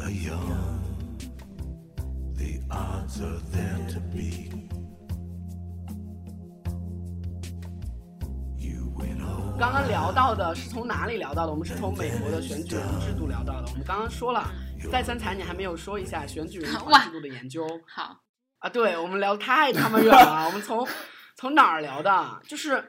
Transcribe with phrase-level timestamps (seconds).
[0.00, 0.80] are young.
[2.36, 4.52] The odds are there to beat.
[8.58, 9.58] You win all.
[9.58, 11.52] 刚刚聊到的是从哪里聊到的？
[11.52, 13.68] 我们是从美国的选举人制度聊到的。
[13.70, 14.50] 我们刚刚说了，
[14.90, 18.20] 再三才你还没有说一下选举人制度的研究好，
[18.58, 18.68] 啊？
[18.68, 20.46] 对，我们聊太他妈远了。
[20.46, 20.86] 我们从
[21.36, 22.40] 从哪儿聊的？
[22.48, 22.84] 就是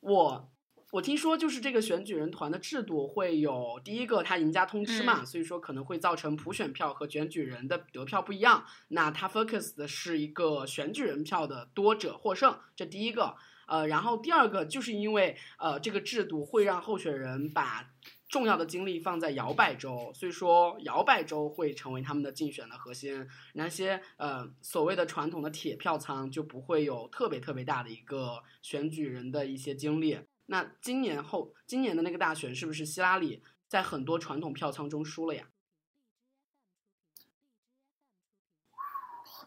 [0.00, 0.50] 我
[0.94, 8.64] 我听说，就是这个选举人团的制度会有第一个，他赢家通吃嘛，嗯所以说可能会造成普选票和选举人的得票不一样。
[8.90, 13.34] 那他 focus 的是一个选举人票的多者获胜，这第一个。
[13.66, 17.90] 呃，然后第二个就是因为呃这个制度会让候选人把
[18.28, 23.26] 重要的精力放在摇摆州，所以说摇摆州会成为他们的竞选的核心。
[23.54, 30.18] 那些呃所谓的传统的铁票仓就不会有特别特别大的一个选举人的一些精力。
[30.46, 35.46] 那今年后今年的那个大选是不是希拉里在很多传统票仓中输了呀？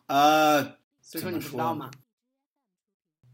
[0.08, 0.64] 呃，
[1.02, 1.92] 所以说你不知道吗？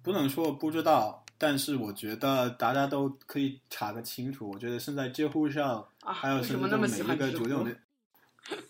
[0.01, 4.49] 不能说不知道，但是我觉得大家都可以查个清楚。
[4.49, 7.77] 我觉得现在知乎上啊，还有什么每一个主流的，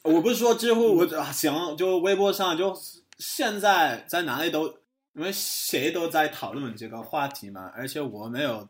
[0.04, 2.78] 我不是说知乎，我啊行，就微博上就
[3.18, 4.68] 现在在哪里都，
[5.14, 8.68] 因为谁都在讨论这个话题嘛，而且我没有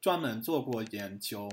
[0.00, 1.48] 专门做过研究，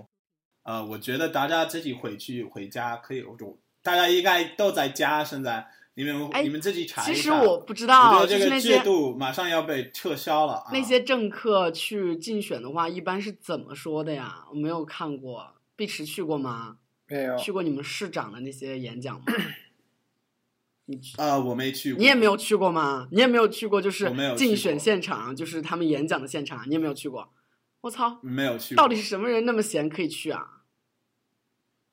[0.64, 7.14] 呃，我觉得大家自己回去回家可以，我就大家应该都在家，现在你们、哎你们自己查一下。
[7.14, 10.70] 其实我不知我道，觉得这个制就是那些度马上要被撤销了啊！
[10.72, 14.46] 那些政客去竞选的话，一般是怎么说的呀？
[14.50, 16.78] 我没有看过，碧池去过吗？
[17.08, 19.26] 没有，去过你们市长的那些演讲吗？
[20.88, 23.08] 你去呃，我没去过，你也没有去过吗？
[23.12, 27.30] 你也没有去过，就是没有竞选现场，就是他们演讲的现场，你也没有去过。
[27.86, 30.44] 我操，没有去过，到底是什么人那么闲可以去啊？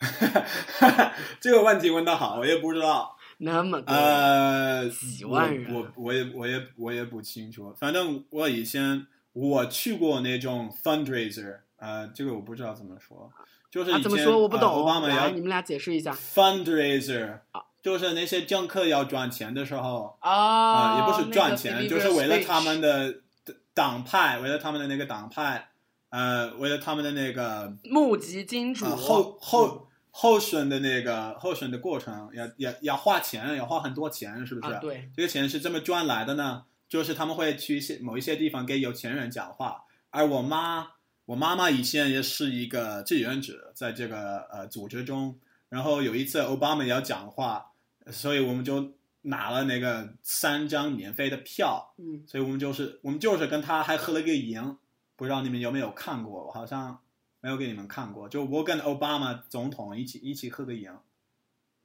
[1.38, 3.14] 这个问题问的好，我也不知道。
[3.36, 7.74] 那么多，呃，几万人我我我也我也我也不清楚。
[7.78, 13.30] 反正我以前我去过那种 fundraiser，呃，这个我不知道怎么说，
[13.70, 14.70] 就是怎么说我不呃懂。
[14.70, 23.12] 奥巴马要来，你们俩解释一下 fundraiser，啊就是那些政客要赚钱的时候，啊啊、也不是赚钱，就是为了他们的
[23.44, 25.71] 的党派，为了他们的那个党派，
[26.12, 34.74] 呃，为了他们的那个募集金主呃候候候选的那个候选的过程，要要要花钱，要花很多钱，是不是？
[34.74, 36.64] 啊，对，这个钱是这么赚来的呢？
[36.86, 40.86] 就是他们会去一些某一些地方给有钱人讲话，而我妈，
[41.24, 45.38] 我妈妈以前也是一个志愿者，在这个呃组织中。
[45.70, 47.64] 然后有一次奥巴马要讲话，
[48.10, 54.76] 所以我们就拿了那个三张免费的票，嗯，所以我们就是我们就是跟他还合了个影，
[55.22, 56.46] 不知道你们有没有看过？
[56.46, 56.98] 我好像
[57.40, 60.98] 没有给你们看过，就我跟奥巴马总统一起一起合个影，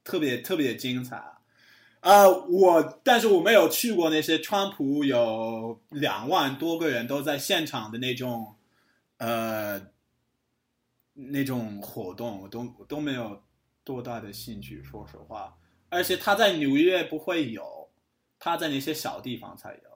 [0.02, 1.22] 特别特别精彩。
[2.00, 8.56] 呃，我但是我没有去过那些川普有两万多个人都在现场的那种，
[9.18, 9.80] 呃，
[11.12, 13.40] 那种活动，我都我都没有
[13.84, 15.56] 多大的兴趣，说实话。
[15.90, 17.88] 而且他在纽约不会有，
[18.40, 19.87] 他在那些小地方才有。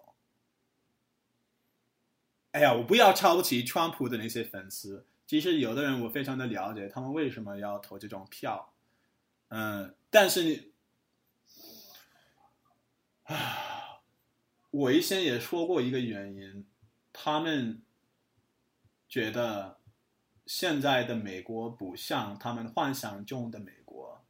[2.52, 5.06] 哎呀，我不要瞧不起川普的那些粉丝。
[5.26, 8.74] 其实有的人我非常的了解，他们为什么要投这种票。
[9.48, 10.72] 嗯，但是你，
[13.24, 14.00] 啊，
[14.70, 16.66] 我以前也说过一个原因，
[17.12, 17.82] 他们
[19.08, 19.78] 觉得
[20.44, 24.22] 现在的美国不像他们幻想中的美国。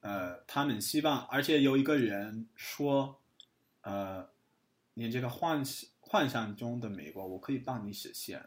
[0.00, 3.18] 呃，他们希望，而且有一个人说，
[3.80, 4.28] 呃，
[4.92, 8.40] 你这个幻想幻想中的美国，我可以帮你实现。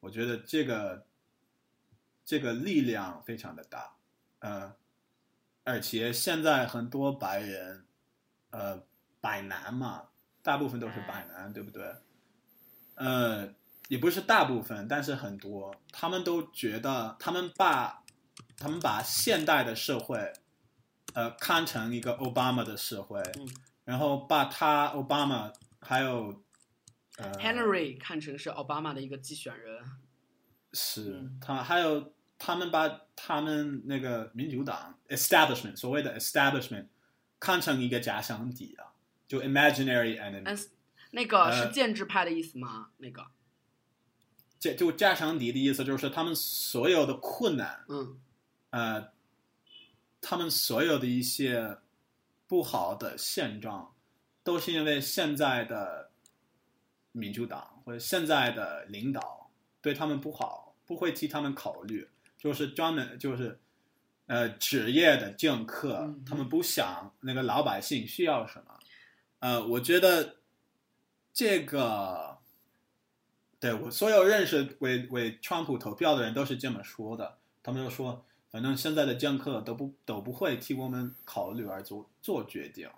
[0.00, 1.06] 我觉得这个
[2.24, 3.96] 这个力量非常的大，
[4.38, 4.74] 呃，
[5.62, 7.84] 而且现在很多白人，
[8.48, 8.82] 呃，
[9.20, 10.08] 白男嘛，
[10.42, 11.94] 大部分都是白男，对不对？
[12.94, 13.46] 呃，
[13.88, 18.02] 也不是大部分，但是很多，他们都觉得他们把
[18.56, 20.32] 他们把现代的社会。
[21.12, 23.46] 呃，看成一个奥巴马的社会，嗯
[23.84, 26.34] 然后把他奥巴马还有呃
[27.16, 29.84] Henry 看成是奥巴马的一个竞选人，
[30.72, 31.12] 是。
[31.12, 31.38] 嗯。
[31.40, 36.86] 他还有他们把他们那个民主党 establishment 所谓的 establishment
[37.38, 38.92] 看成一个假想敌啊，
[39.28, 40.70] 就 imaginary enemy，、嗯，
[41.10, 42.90] 那个呃是建制派的意思吗？
[42.98, 43.26] 那个，
[44.58, 48.18] 这就假想敌的意思就是他们所有的困难，嗯
[48.70, 49.12] 呃，
[50.20, 51.78] 他们所有的一些
[52.46, 53.94] 不好的现状，
[54.44, 56.11] 都是因为现在的
[57.12, 59.50] 民主党或者现在的领导
[59.80, 63.58] 对他们不好，不会替他们考虑，就是专门就是，
[64.26, 68.78] 呃职业的政客嗯，他们不想那个老百姓需要什么。
[69.40, 70.36] 呃，我觉得
[71.34, 72.38] 这个，
[73.58, 82.88] 对我所有认识为为川普投票的人都是这么说的，他们就说，反正现在的政客都不都不会替我们考虑而做做决定。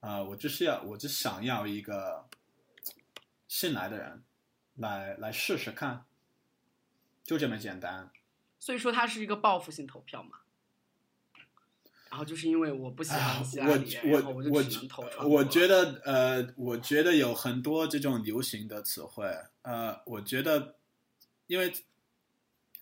[0.00, 2.24] 呃，我就是要，我只想要一个
[3.48, 4.22] 新来的人
[4.76, 6.04] 来来试试看，
[7.24, 8.10] 就这么简单。
[8.60, 10.38] 所以说它是一个报复性投票嘛。
[12.10, 13.72] 然后就是因为我不喜欢希拉我
[14.32, 19.26] 我就我只能投川普我觉得呃，我觉得有很多这种流行的词汇，
[19.60, 20.76] 呃，我觉得
[21.48, 21.70] 因为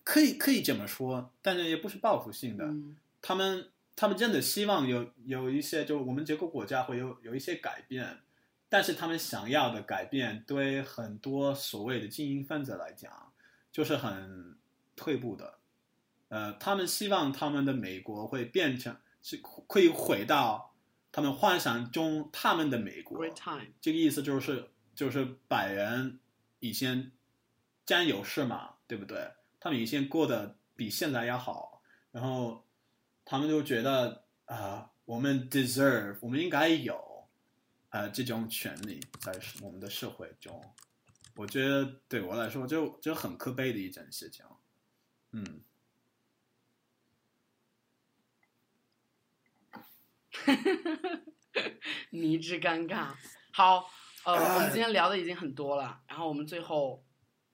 [0.05, 2.65] 可以可以这么说，但是也不是报复性的。
[2.65, 8.21] 嗯他们他们真的希望有有一些，就我们这个国家会有有一些改变，
[8.69, 13.31] 但是他们想要的改变，对很多所谓的精英分子来讲，
[13.71, 14.57] 就是很
[14.95, 15.57] 退步的。
[16.29, 19.37] 呃，他们希望他们的美国会变成是
[19.67, 20.73] 可以回到
[21.11, 23.25] 他们幻想中他们的美国。
[23.79, 26.19] 这个意思就是就是白人
[26.59, 27.11] 以前
[27.85, 29.31] 占有势嘛，对不对？
[29.59, 31.81] 他们以前过得比现在要好，
[32.11, 32.65] 然后
[33.23, 37.16] 他们就觉得啊、我们 deserve，我们应该有
[37.97, 40.61] 呃这种权利在我们的社会中。
[41.35, 44.45] 我觉得对我来说就就很可悲的一件事情。
[45.31, 45.61] 嗯，
[52.11, 53.15] 迷之尴尬。
[53.51, 53.89] 好，
[54.25, 57.03] 呃，我们今天聊的已经很多了，然后我们最后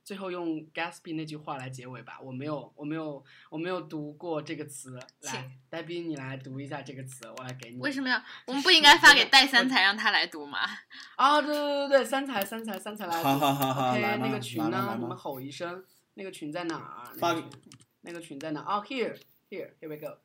[0.03, 2.19] 最后用 Gatsby 那句话来结尾吧。
[2.21, 4.99] 我没有，我没有，我没有读过这个词。
[5.21, 7.79] 来请，戴斌，你来读一下这个词，我来给你。
[7.79, 8.21] 为什么要？
[8.45, 10.59] 我们不应该发给戴三才让他来读吗？
[11.15, 13.23] 啊，对对对对，三才三才三才来读。
[13.23, 15.83] 好好好好 OK，那个群呢你们吼一声，
[16.15, 17.09] 那个群在哪儿？
[17.13, 17.49] 那发个群
[18.01, 18.61] 那个群在哪？
[18.61, 19.17] 哦，here
[19.49, 20.17] here here we go。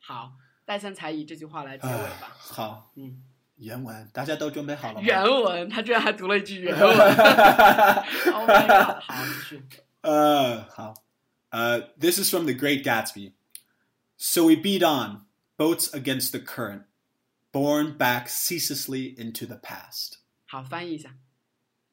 [0.00, 0.32] 好，
[0.64, 2.36] 戴三才以这句话来结尾哎吧。
[2.36, 3.22] 好，嗯，
[3.59, 5.01] 原文大家都准备好了吗？
[5.01, 6.89] 原文，他居然还读了一句原文。
[6.89, 9.01] oh my god！
[9.01, 9.63] 好，继续。
[10.01, 10.93] Uh, how?
[11.51, 13.33] Uh, this is from The Great Gatsby.
[14.17, 15.25] So we beat on,
[15.57, 16.83] boats against the current,
[17.51, 20.19] borne back ceaselessly into the past.
[20.45, 21.15] 好，翻译一下。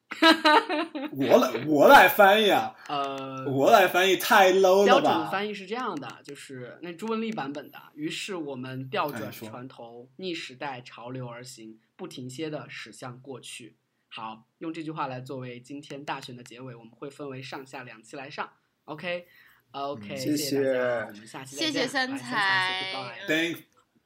[1.12, 2.74] 我来，我来翻译啊！
[2.88, 5.12] 呃，我来翻译太 low 了吧？
[5.12, 7.78] 准翻译是这样的，就是那朱文丽版本的。
[7.94, 13.76] 于是我们调转船头，逆时代潮流而行，不停歇的驶向过去。
[14.08, 18.50] 好，用这句话来作为今天大选的结尾，我们会分为上下两期来上。
[18.84, 21.72] OK，OK，、嗯谢谢大家，谢我们下期再见。
[21.72, 23.56] 谢谢三来才才 say goodbye Thank,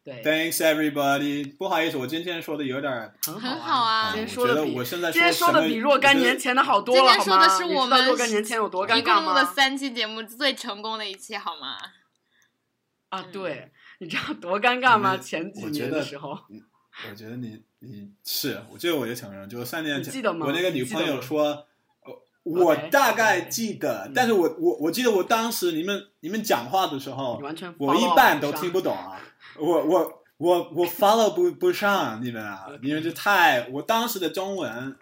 [0.04, 1.56] 对，thanks everybody.
[1.56, 7.64] 不好意思，我今天说的有点儿，很很好好啊今天我觉得说的比我现在今天说的比若干年前的好多了，今天说的好吗？
[7.64, 9.44] 你知道是我们若干年前有多尴尬一共录的吗？
[9.44, 11.76] 三期节目最成功的一期，好吗？
[13.10, 13.70] 啊，对，
[14.00, 15.14] 你知道多尴尬吗？
[15.14, 16.31] 你前几年的时候，
[17.08, 20.46] 我觉得你你是，我这个我也承认，就是三年前，你记得吗？
[20.46, 24.12] 我那个女朋友说，呃我大概记得嗯。
[24.12, 29.20] 但是我我我记得我当时你们你们讲话的时候，完全我一半都听不懂啊，
[29.58, 34.96] 我我我我 follow 不不上你们啊你们就太，我当时的中文。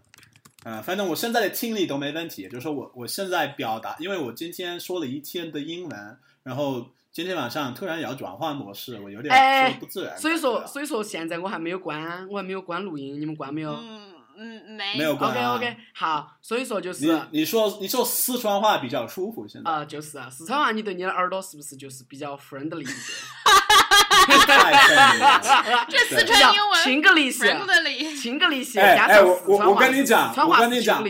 [0.62, 10.18] 呃，反正我现在的听力都没问题，就是说我我现在表达，因为我今天说了一天的英文，然后今天晚上突然要转换模式，我有点哎说不自然。
[10.18, 23.12] 所以说，所以说现在我还没有关，我还没有关录音，你们关没有、嗯嗯，没没有关 o k 啊 OK，好，所以说就是你你说你说四川话比较舒服，现在、呃，就是啊四川话，你对你的耳朵是不是就是比较 friendly 一些？
[24.26, 25.86] 太费了。
[25.88, 31.04] 这四川英文情个力些，friendly，亲个力些，哎加上哎我我四川话我跟你讲我跟你讲。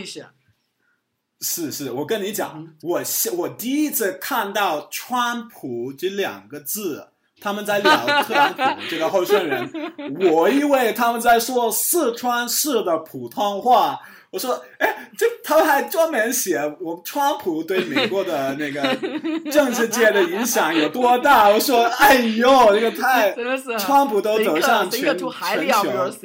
[1.43, 2.75] 是是，我跟你讲，嗯。
[2.83, 7.10] 我现我第一次看到川普这两个字，
[7.41, 9.69] 他们在聊特朗普这个候选人，
[10.31, 13.99] 我以为他们在说四川式的普通话。
[14.29, 18.81] 我说，哎，这他们还专门写我们川普对美国的那个
[19.51, 21.49] 政治界的影响有多大。
[21.49, 26.15] 我说，哎呦，这个太真的是川普都走上 think 全全球。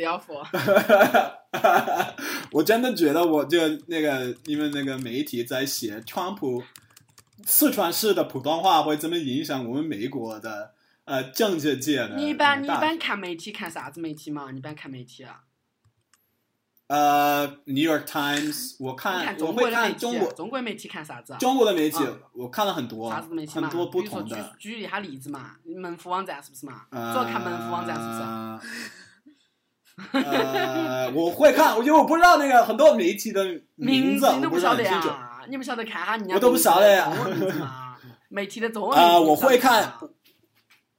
[2.53, 3.59] 我真的觉得，我就
[3.89, 6.63] 那个因为那个媒体在写川普
[7.45, 10.71] 四川式的普通话会怎么影响我们美国的
[11.07, 12.17] 呃政治界的？
[12.17, 14.51] 你一般你一般看媒体看啥子媒体嘛？
[14.51, 15.41] 你一般看媒体啊？
[16.89, 21.39] 呃，New York Times，我看中国会的媒体，看中国中国媒体看啥子啊？
[21.39, 23.69] 中国的媒体啊，我看了很多啥子媒体嘛？
[23.69, 24.55] 很多不同的。
[24.59, 26.83] 举举一下例子嘛，门户网站是不是嘛？
[26.91, 28.13] 呃主要看门户网站是不
[30.13, 30.25] 是？
[30.25, 33.45] 呃，我会看，因为我不知道那个很多媒体的
[33.77, 35.09] 名字，都我不晓得很清楚。
[35.09, 35.41] 呀？
[35.49, 37.97] 你不晓得看哈人家我都不晓得呀中文名字嘛？
[38.29, 40.01] 媒体的中文啊、我会看吗，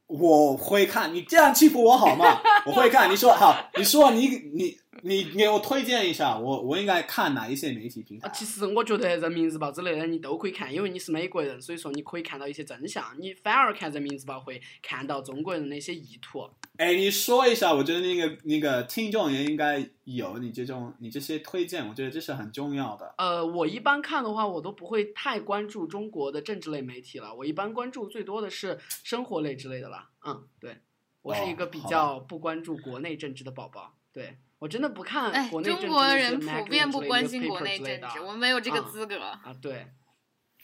[0.07, 2.41] 我会看，你这样欺负我好吗？
[2.65, 3.11] 我会看。
[3.11, 8.31] 你说好，你说你你 你给我推荐一下，我我应该看哪一些媒体平台啊，？
[8.33, 13.03] 其实我觉得人民日报之类的你都可以看，因为你是美国人，所以说你可以看到一些真相。
[13.19, 16.49] 你反而看人民日报会看到中国人的一些意图。
[16.77, 23.15] 哎，你说一下，我觉得那个那个听众也应该有你这种你这些推荐，我觉得这是很重要的。
[23.17, 27.33] 呃，我一般看的话，我都不会太关注中国的政治类媒体了。
[27.33, 30.09] 我一般关注最多的是生活类之类的啦。
[30.25, 30.77] 嗯，对，
[31.21, 33.95] 我是一个比较不关注国内政治的宝宝。
[34.13, 39.19] 对我真的不看哎，国内政治中国人普遍不关心国内政治，我们没有这个嗯资格。
[39.19, 39.87] 啊，对，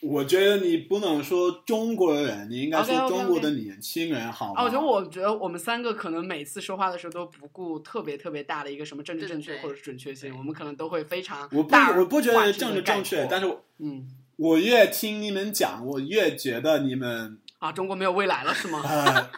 [0.01, 4.61] 我觉得你不能说中国人，你应该说中国的年轻人好吗？
[4.61, 14.07] 啊，我觉得我觉得我们三个可能每次说话的时候都不顾特别特别大的一个什么政治正确或者是准确性，我们可能都会非常我不我不觉得政治正确，但是我嗯
[14.37, 18.81] 我越听你们讲，我越觉得你们啊，中国没有未来了是吗？
[18.83, 19.29] 呃，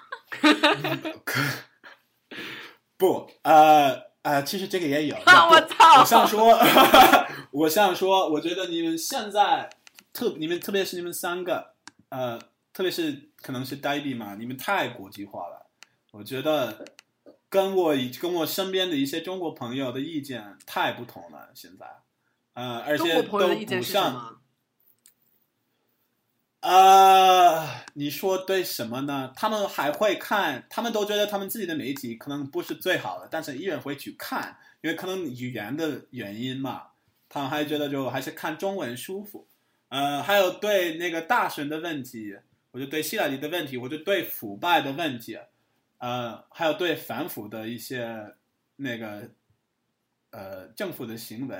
[2.97, 5.15] 不，呃呃，其实这个也有。
[5.25, 6.57] 啊我操我想说，
[7.53, 9.69] 我想说，我觉得你们现在
[10.11, 11.75] 特，你们特别是你们三个，
[12.09, 12.39] 呃，
[12.73, 15.67] 特别是可能是呆币嘛，你们太国际化了。
[16.11, 16.85] 我觉得
[17.49, 21.85] 跟我以跟我身边的一些中国朋友的意见太不同了，现在，
[22.55, 24.39] 呃，而且都国朋友的意见不像。
[26.65, 29.31] 呃，你说对什么呢？
[29.35, 36.87] 他们还会看，他们都觉得他们自己的媒体可能不是最好的，但是依然会去看，因为可能语言的原因嘛，
[37.29, 39.47] 他们还觉得就还是看中文舒服。
[39.89, 42.35] 呃，还有对那个大神的问题，
[42.71, 45.37] 我就对希拉里的问题，我就对腐败的问题，
[45.99, 48.33] 呃，还有对反腐的一些
[48.77, 49.29] 那个
[50.31, 51.55] 呃政府的行为，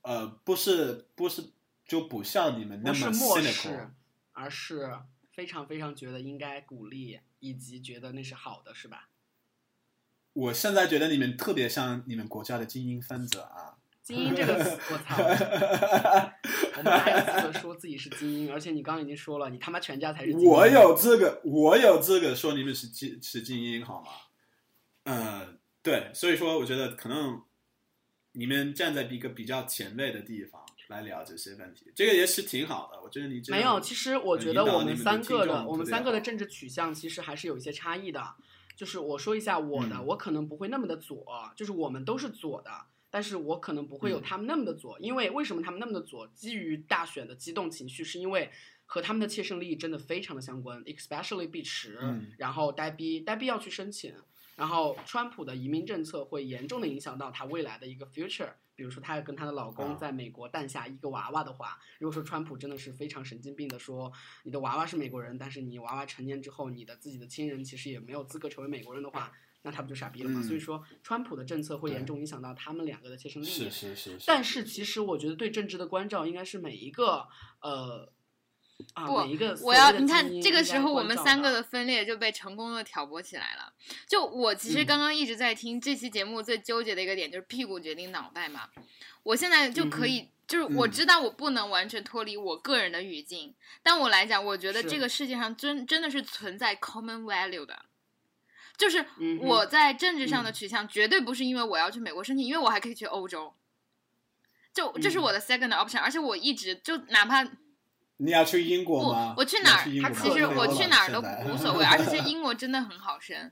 [0.00, 1.44] 呃，不是不是
[1.92, 3.90] 就不像你们那么不是漠 cynical 视，
[4.32, 4.98] 而是
[5.34, 9.10] 非常非常觉得应该鼓励，以及觉得那是好的，是吧？
[10.32, 13.76] 我现在觉得你们特别像你们国家的精英分子啊！
[14.02, 15.16] 精英这个词，我操！
[16.78, 18.50] 我们还有资格说自己是精英？
[18.50, 20.48] 而且你刚刚已经说了，你他妈全家才是精英。
[20.48, 24.08] 我有资格，我有资格说你们是精是精英好吗？
[25.04, 27.42] 嗯，对，所以说我觉得可能
[28.32, 33.02] 你们站在一个比较前卫的地方来聊这些问题，这个也是挺好的。
[33.02, 38.22] 我觉得你这没有，其实我觉得我们三个的我们三个的政治取向其实还是有一些差异的。
[38.74, 42.70] 就是我说一下我的，嗯我可能不会那么的左，就是我们都是左的，
[43.10, 46.26] 但是我可能不会有嗯他们那么的左，因为为什么他们那么的左？
[46.34, 48.50] 基于大选的激动情绪，是因为
[48.86, 54.14] 和他们的切身利益真的非常的相关，especially 碧池，嗯然后呆逼，呆逼要去申请，
[54.56, 58.52] 然后川普的移民政策会严重的影响到他未来的一个 future。
[58.74, 64.10] 比如说，她跟她的老公啊在美国诞下一个娃娃的话，如果说川普真的是非常神经病的说，
[64.44, 69.30] 你的娃娃是美国人，但是你娃娃成年之后，你的自己的亲人其实也没有资格成为美国人的话，
[69.60, 70.40] 那他不就傻逼了吗？
[70.40, 73.50] 嗯所以说，川普的政策会严重影响到他们两个的切身利益。
[73.50, 77.28] 是是是是，但是其实我觉得对政治的关照应该是每一个
[77.60, 78.11] 呃
[78.94, 83.72] 啊不每一个我要你看这个时候我们三个的分裂就被成功的挑拨起来了。
[84.06, 84.86] 就我其实嗯。
[84.86, 88.68] 刚刚一直在听这期节目最纠结的一个点就是屁股决定脑袋嘛，
[89.22, 90.28] 我现在就可以。
[90.48, 90.90] 就是我嗯。
[90.90, 97.86] 知道我不能完全脱离我个人的语境，但我来讲，我觉得这个世界上真真的是存在 common value 的，
[98.76, 99.06] 就是
[99.40, 100.52] 我在政治上的嗯。
[100.52, 103.54] 取向绝对不是因为我要去美国申请，因为我还可以去欧洲，
[104.74, 105.22] 就这是嗯。
[105.22, 107.42] 我的 second option，、而且我一直就哪怕
[108.22, 109.32] 你要去英国吗？
[109.34, 113.50] 不我去哪儿他其实我去哪儿都无 所谓，而且是英国真的很好生。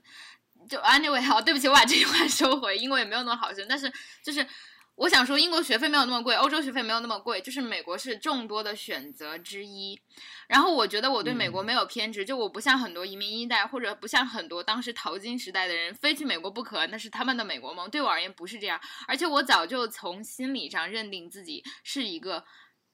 [0.69, 3.91] 就 anyway，好，对不起，我把这句话 收回，英国也没有那么好生，但是
[4.23, 4.45] 就是
[4.95, 9.99] 我想说，英国学费没有那么贵，欧洲学费没有那么贵，就是美国是众多的选择之一。
[10.47, 17.89] 然后我觉得我对美国嗯没有偏执，就我不像很多移民一代，或者不像很多当时淘金时代的人，非去美国不可，那是他们的美国梦。
[17.89, 22.45] 对我而言不是这样，而且我早就从心理上认定自己是一个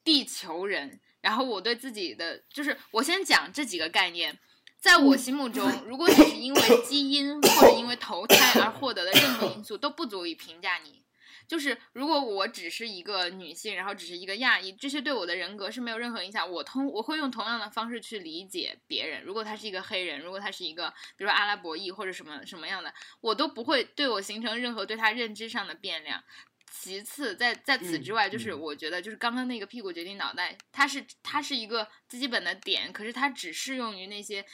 [0.04, 1.02] 地球人。
[1.22, 4.38] 然后我对自己的就是，我先讲这几个概念。
[4.80, 11.04] 在我心目中，如果你是因为基因或者因为投胎而获得的任何因素，都不足以评价你。
[11.48, 16.50] 就是如果我只是一个女性，然后只是一个亚裔，这些对我的人格是没有任何影响。
[16.50, 19.24] 我通我会用同样的方式去理解别人。
[19.24, 26.24] 如果他是一个黑人，如果他是一个比如说阿拉伯裔或者什么什么样的，我都不会对我形成任何对他认知上的变量。
[26.70, 28.60] 其次，在在此之外，就是嗯。
[28.60, 34.46] 我觉得，就是刚刚那个屁股决定脑袋，它是它是一个最基本的点，可是它只适用于那些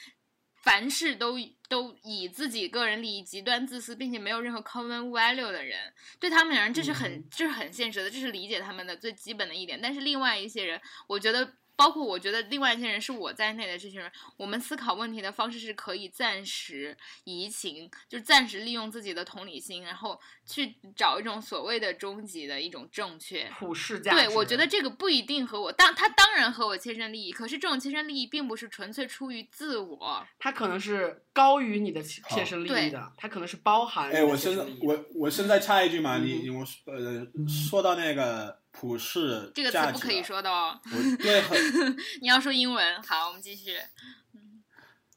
[0.62, 7.24] 凡事都都以自己个人利益极端自私，并且没有任何 common value 的人，对他们而言，这是很、嗯。
[7.30, 9.80] 这是很现实的，这是理解他们的最基本的一点。
[9.82, 23.50] 但是另外一些人，我觉得包括我觉得另外一些人是我在内的这些人，我们思考问题的方式是可以暂时移情，就是暂时利用自己的同理心，然后去找一种所谓的终极的一种正确。
[23.58, 24.18] 普世价值。
[24.18, 30.26] 对，我觉得这个不一定和我当他当然和我切身利益，可是这种切身利益并不是纯粹出于自我。
[30.40, 34.64] 它可能是高于你的切身利益的，它可能是包含你哎，我现在。
[34.82, 40.78] 我我现在插一句嘛，嗯你你我呃说到那个普世这个词不可以说的哦，
[41.22, 41.58] 对很
[42.22, 43.02] 你要说英文。
[43.04, 43.78] 好，我们继续。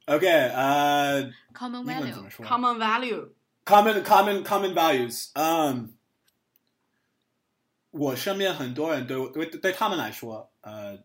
[0.04, 5.92] OK 呃，Common value 么说？common value，common common common values，嗯，
[7.90, 10.98] 我身边很多人对我对对他们来说，呃，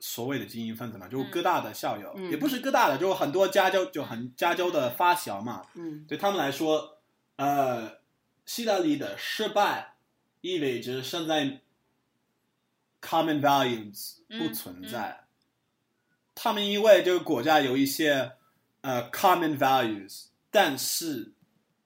[0.00, 1.30] 所谓的精英分子嘛，就是嗯。
[1.30, 2.30] 哥大的校友，嗯。
[2.30, 6.04] 也不是哥大的，就是很多加州就很加州的发小嘛，嗯。
[6.06, 6.98] 对他们来说，
[7.36, 8.00] 呃，
[8.44, 9.94] 希拉里的失败
[10.42, 11.62] 意味着现在
[13.02, 15.24] common values 嗯不存在。
[16.34, 18.32] 他们因为这个国家有一些
[18.80, 21.34] 呃 common values，但是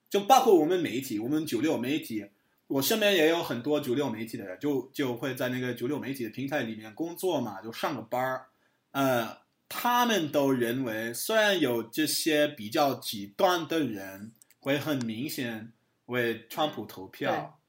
[0.09, 2.29] 就包括我们媒体，我们九六媒体，
[2.67, 8.45] 我身边也有很多九六媒体的人，就就会在那个九六媒体的平台里面工作嘛，就上个班儿，
[8.91, 15.73] 呃，他们都认为，虽然有这些比较极端的人会很明显
[16.05, 17.59] 为川普投票，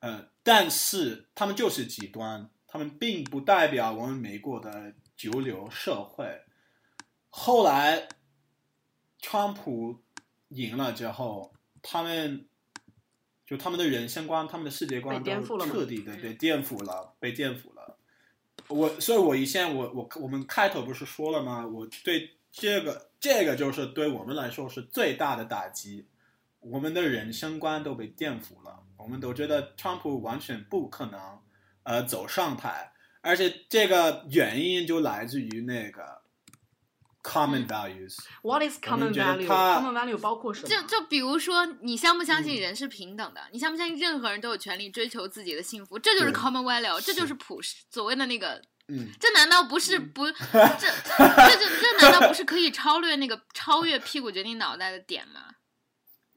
[0.00, 6.42] 呃，但是他们就是极端，他们并不代表我们美国的主流社会。
[7.30, 8.08] 后来，
[9.18, 10.02] 川普
[10.48, 12.46] 赢了之后，他们
[13.46, 17.98] 就他们的人生观、他们的世界观都彻底的被颠覆了，被颠覆了。
[18.68, 21.66] 我，所以我以前我我我们开头不是说了吗？
[21.66, 26.08] 我对这个这个就是对我们来说是最大的打击，
[26.58, 31.20] 我们的人生观都被颠覆了，我们都觉得川普完全不可能
[31.86, 36.20] 呃走上台，而且这个原因就来自于那个
[37.22, 38.16] common values。
[38.42, 40.68] What is common 觉得它 value？common value 包括什么？
[40.68, 43.40] 就就比如说，你相不相嗯信人是平等的？
[43.52, 45.98] 你相不相信任何人都有权利追求自己的幸福？
[45.98, 48.60] 这就是 common value，这就是普世所谓的那个。
[48.88, 50.30] 嗯，这难道不是不？
[50.30, 55.55] 这这就这难道不是可以超越那个超越屁股决定脑袋的点吗？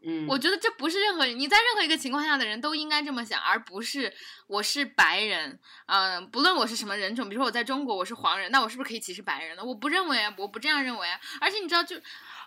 [0.01, 4.13] 嗯，我觉得这不是任何人，你在任何一个情况下的人都应该这么想，而不是
[4.47, 9.63] 我是白人，嗯、不论我是什么人种，比如说我在中国我是黄人，那我是不是可以歧视白人呢？
[9.63, 11.19] 我不认为啊，我不这样认为啊。
[11.41, 11.97] 而且你知道就，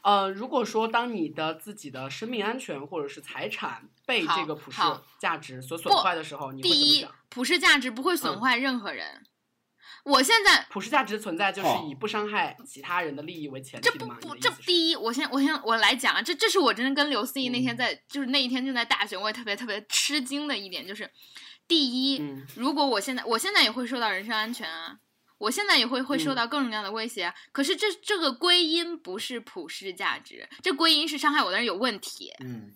[0.03, 4.81] 呃，如果说当你的自己的生命安全或者是财产被这个普世
[5.19, 9.23] 价值所损坏的时候，你会第一普世价值不会损嗯坏任何人。
[10.05, 14.17] 我现在普世价值存在就是以不伤害其他人的利益为前提的嘛？
[14.21, 21.09] 你不不这第一，我先我先我来讲啊，这这是我真的跟刘思怡那天嗯在、就是那一天正在大学，我也特别特别吃惊的一点就是，
[21.69, 24.97] 第一，嗯如果我现在我现在也会受到人身安全啊，
[25.39, 27.35] 我现在也会会受嗯到各种各样的威胁啊。
[27.53, 32.73] 可是这这个归因不是普世价值，这归因是伤害我的人有问题，嗯，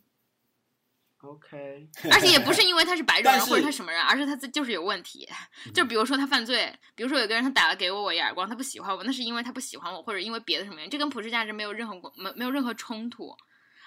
[1.26, 5.28] ，OK， 而且也不是因为他是白种人或者他什么人，而是他自就是有问题。
[5.74, 13.36] 就比如说他犯罪，比如说有个人他打了给我我一耳光，他不喜欢我，那是因为他不喜欢我，或者因为别的什么原因，这跟普世价值没有任何关没没有任何冲突。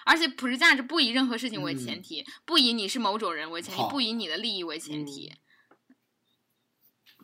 [0.04, 5.32] 而且普世价值不以任何事情为前提，不以你是某种人为前提，不以你的利益为前提。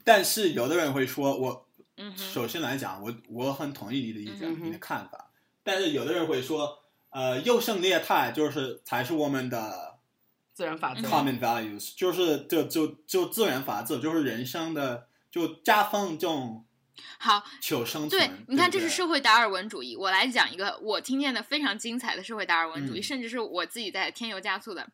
[0.04, 5.30] 但是有的人会说，我嗯哼，首先来讲，我我很同意你的意见，嗯你的看法。
[5.64, 9.95] 但是有的人会说，呃，优胜劣汰就是才是我们的
[10.56, 11.02] 自然法则。
[11.02, 16.64] 嗯 common values，就是就就就自然法则，就是人生的就加分这种
[17.18, 18.10] 好，求生存。
[18.10, 19.94] 对，你看，这是社会达尔文主义。
[19.94, 24.88] 我来讲一个我听见的非常精彩的社会达尔文主义，嗯甚至是我自己在添油加醋的。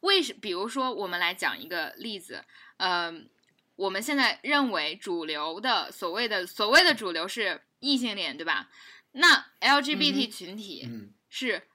[0.00, 0.32] 为什？
[0.32, 2.44] 比如说，我们来讲一个例子，
[2.78, 3.30] 嗯、
[3.76, 8.68] 我们现在认为主流的所谓的所谓的主流是异性恋，对吧？
[9.12, 11.68] 那 LGBT 群体嗯是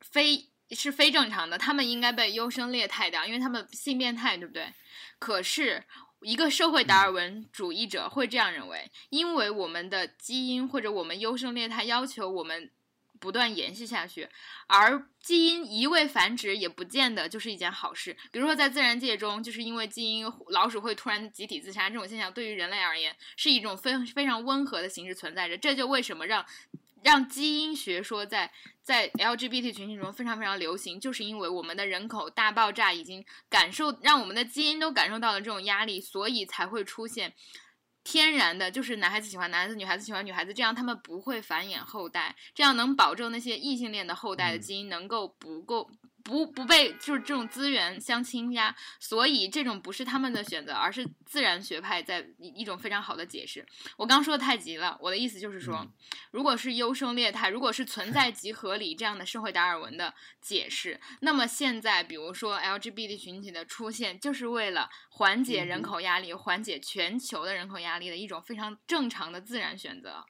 [0.00, 4.72] 非是非正常的，他们应该被优胜劣汰掉，因为他们性变态，对不对？
[5.18, 5.82] 可是，
[6.20, 12.70] 一个社会达尔文主义者会这样认为，因为我们的基因或者我们优胜劣汰要求我们
[13.18, 14.28] 不断延续下去，
[14.66, 18.16] 而基因一味繁殖也不见得就是一件好事。
[18.30, 25.58] 比如说，在自然界中，就是因为基因老鼠会突然集体自杀这种现象，对于人类而言是一种非非常温和的形式存在着。
[25.58, 26.44] 这就为什么让
[27.02, 28.50] 让基因学说在
[28.82, 37.34] 在 LGBT 群体中非常非常流行，就是因为我们的人口大爆炸已经感受让我们的基因都感受到了这种压力，所以才会出现
[38.02, 44.60] 天然的，就是男孩子喜欢男孩子，女孩子喜欢女孩子，这样他们不会繁衍后代，这样能保证那些异性恋的后代的嗯。
[44.60, 45.90] 基因能够不够
[46.28, 53.66] 不不被就是这种资源相倾压，所以这种不是他们的选择，而是自然学派在一一种非常好的解释。
[53.96, 55.92] 我刚说的太急了，我的意思就是说，嗯
[56.30, 60.12] 如果是优胜劣汰，如果是存在即合理这样的社会达尔文的
[60.42, 70.26] 解释，那么现在比如说 LGBT 群体的出现，就是为了缓解人口压力、缓解全球的人口压力的一种非常正常的自然选择。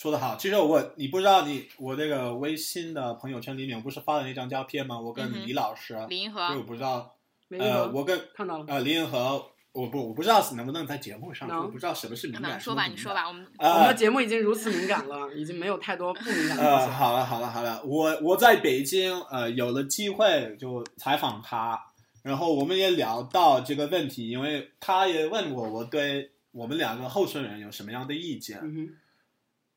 [0.00, 4.98] 说的好，其实我你不知道你我那个微信的朋友圈里面，我不是发了那张照片吗？
[4.98, 7.14] 我跟李老师，李银所以我，不知道，
[7.48, 12.86] 没呃，有我跟看到了，呃林银河，我不我不知道能不能在节目上说，我不知道什么是敏感，那说吧。
[12.86, 16.92] 你说吧，我们我们呃的节目已经如此敏感了，已经没有太多不敏感的东呃，西了。
[16.94, 21.78] 好了好了好了，我我在北京呃有了机会就采访他，
[22.22, 28.60] 然后我们也聊到这个问题，因为他也问我我对我们两个候选人有什么样的意见。
[28.62, 28.88] 嗯哼，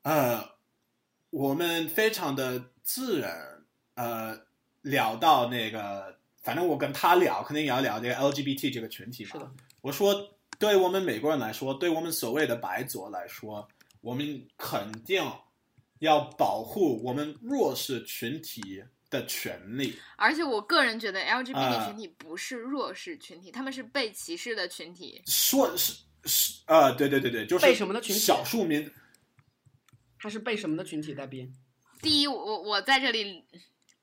[0.04, 0.44] 呃，
[1.30, 4.38] 我们非常的自然，呃，
[4.82, 9.52] 聊到那个，反正我跟他聊，肯定也要聊这个 LGBT 这个群体是的嘛。
[9.82, 13.68] 我说，对我们美国人来说，对我们所谓的白左来说，
[14.02, 15.24] 我们肯定
[16.00, 19.98] 要保护我们弱势群体的权利。
[20.18, 25.22] 而且我个人觉得 LGBT 啊群体不是弱势群体，他们是被歧视的群体。
[25.26, 25.94] 说是
[26.26, 28.92] 是呃，对对对对，就是被什么的群体少数民
[30.24, 31.52] 他是被什么的群体在编？
[32.02, 33.44] 第一，我我在这里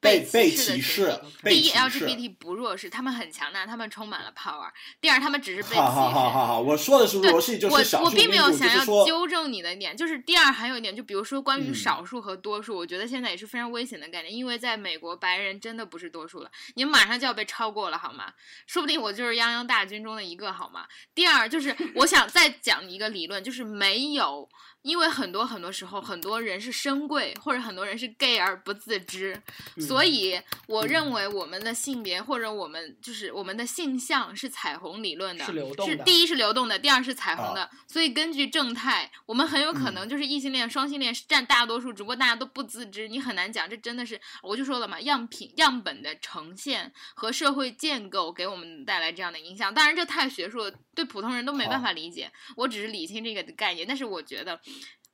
[0.01, 1.71] 被被歧视的群体。，第一。
[1.71, 4.69] ，LGBT 不弱势，他们很强大，他们充满了 power。
[5.01, 5.81] 第二，他们只是被歧视。
[5.81, 18.33] 好好好好好，我说的是对弱势，就是少我我并没有想要纠正你的点，就是第二还有一点，就比如说关于嗯少数和多数，我觉得现在也是非常危险的概念，因为在美国白人真的不是多数了，你们马上就要被超过了，好吗？
[18.67, 20.87] 说不定我就是泱泱大军中的一个，好吗？
[21.15, 24.49] 第二就是 我想再讲一个理论，就是没有。
[24.83, 29.39] 因为很多很多时候，很多人是深贵，或者很多人是 gay 而不自知，
[29.77, 37.71] 嗯所以我认为我们的性别或者我们就是我们的性向是彩虹理论的，是流动的是第一是流动的，第二是彩虹啊的。
[37.89, 43.09] 所以根据正态，我们很有可能就是异性恋、双性恋是占大多数，只不过大家都不自知。
[43.09, 49.75] 你很难讲，这真的是我就说了嘛，样品样本的呈现和社会建构给我们带来这样的影响。
[49.75, 52.31] 当然，这太学术了，对普通人都没办法理解。
[52.57, 54.61] 我只是理清这个概念，但是我觉得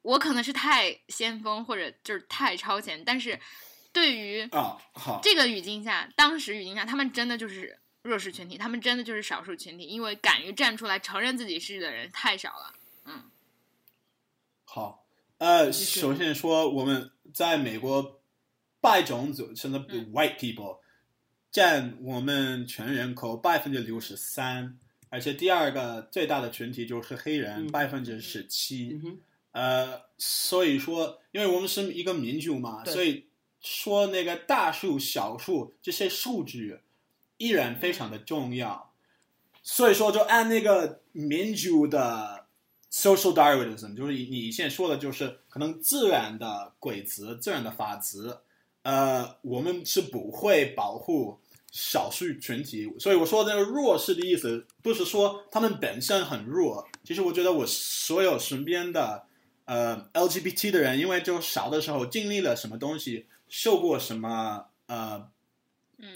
[0.03, 3.39] 我可能是太先锋或者就是太超前，但是
[3.97, 12.75] 对于啊，好，这个语境下，当时语境下，他们真的就是弱势群体，他们真的就是少数群体，因为敢于站出来承认自己是的人太少了。
[13.07, 13.23] 嗯。
[14.67, 15.07] 好，
[15.39, 18.21] 呃，首先说我们在美国
[18.83, 20.13] 白种族，甚至嗯。
[20.13, 20.81] white people
[21.51, 24.79] 占我们全人口百分之六十三，
[25.09, 29.01] 而且第二个最大的群体就是黑人，嗯百分之十七
[29.53, 33.27] 呃，所以说，因为我们是一个民族嘛，所以
[33.66, 36.79] 说那个大数、小数这些数据
[37.37, 38.92] 依然非常的重要。
[39.61, 42.46] 所以说，就按那个民族的
[42.92, 48.44] social Darwinism，就是你你现在说的，就是可能自然的规则、自然的法则，
[48.83, 51.40] 呃，我们是不会保护
[51.72, 52.88] 少数群体。
[53.00, 59.26] 所以我说那个弱势的意思，不是说他们本身很弱，其实我觉得我所有身边的
[59.64, 65.31] 呃 LGBT 的人，因为就小的时候经历了什么东西，受过什么呃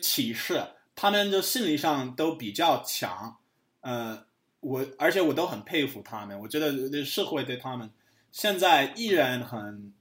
[0.00, 0.62] 启示，
[0.94, 3.38] 他们的心理上都比较强。
[3.80, 4.26] 呃，
[4.60, 7.90] 我而且我都很佩服他们，我觉得这社会对他们
[8.30, 9.92] 现在依然很，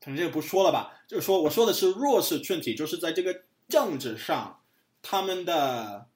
[0.00, 4.60] 可能这个不说了吧，就是说我说的是弱势群体，就是在这个政治上，
[5.00, 6.06] 他们的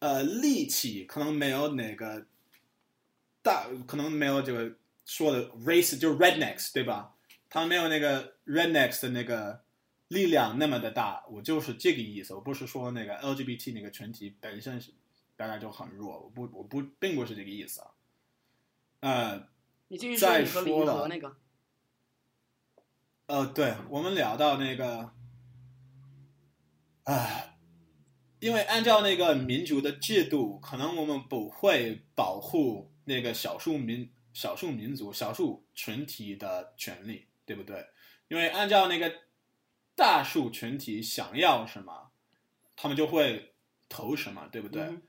[0.00, 2.26] 呃力气可能没有那个
[3.42, 4.74] 大，可能没有这个
[5.06, 7.14] 说的 race 就是 rednecks 对吧？
[7.48, 9.62] 他们没有那个 rednecks 的那个
[10.08, 12.34] 力量那么的大，我就是这个意思。
[12.34, 14.92] 我不是说那个 LGBT 那个群体本身是
[15.36, 17.90] 大家就很弱，我不我不并不是这个意思啊。
[19.00, 19.48] 呃
[19.88, 21.36] 你继续说再你和李说了银河那个，
[23.26, 25.12] 呃，对，我们聊到那个，
[27.04, 27.56] 啊，
[28.40, 37.86] 因为按照那个民族的制度，可能我们不会保护那个少数民、少数民族、少数群体的权利，对不对？
[38.28, 39.10] 因为按照那个
[39.98, 42.12] 大数群体想要什么，
[42.76, 43.52] 他们就会
[43.88, 44.84] 投什么，对不对？
[44.84, 45.02] 嗯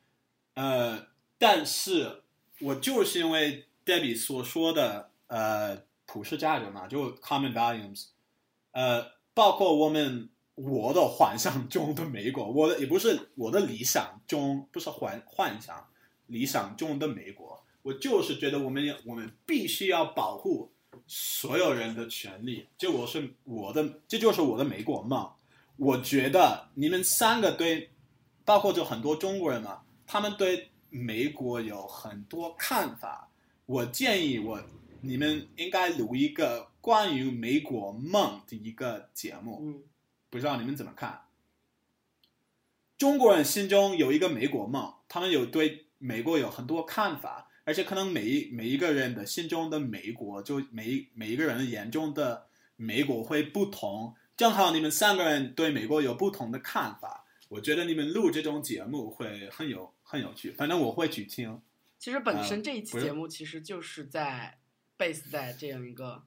[0.56, 2.24] 呃，但是
[2.62, 8.08] 我就是因为 Debbie 所说的呃普世价值嘛，就 common values，
[8.72, 15.88] 呃，包括我们我的幻想中的美国，我的也不是我的理想中，不是幻幻想
[16.26, 20.72] 理想中的美国，我就是觉得我们要我们必须要保护
[21.08, 25.30] 所有人的权利，就我是我的，这就是我的美国梦。
[25.78, 27.90] 我觉得你们三个对，
[28.46, 33.30] 包括就很多中国人嘛，他们对美国有很多看法。
[33.66, 34.62] 我建议我
[35.02, 39.84] 你们应该录一个关于美国梦的一个节目，嗯
[40.30, 41.22] 不知道你们怎么看？
[42.98, 54.16] 中国人心中有一个美国梦，他们有对美国有很多看法，而且可能每一每一个人的心中的美国，就每一每一个人眼中的美国会不同。
[54.36, 61.62] 正好你们三个人对美国有不同的看法，我觉得你们录这种节目会很有很有趣，反正我会去听。
[62.00, 64.58] 其实本呃身这一期节目其实就是在
[64.98, 66.24] base 在这样一个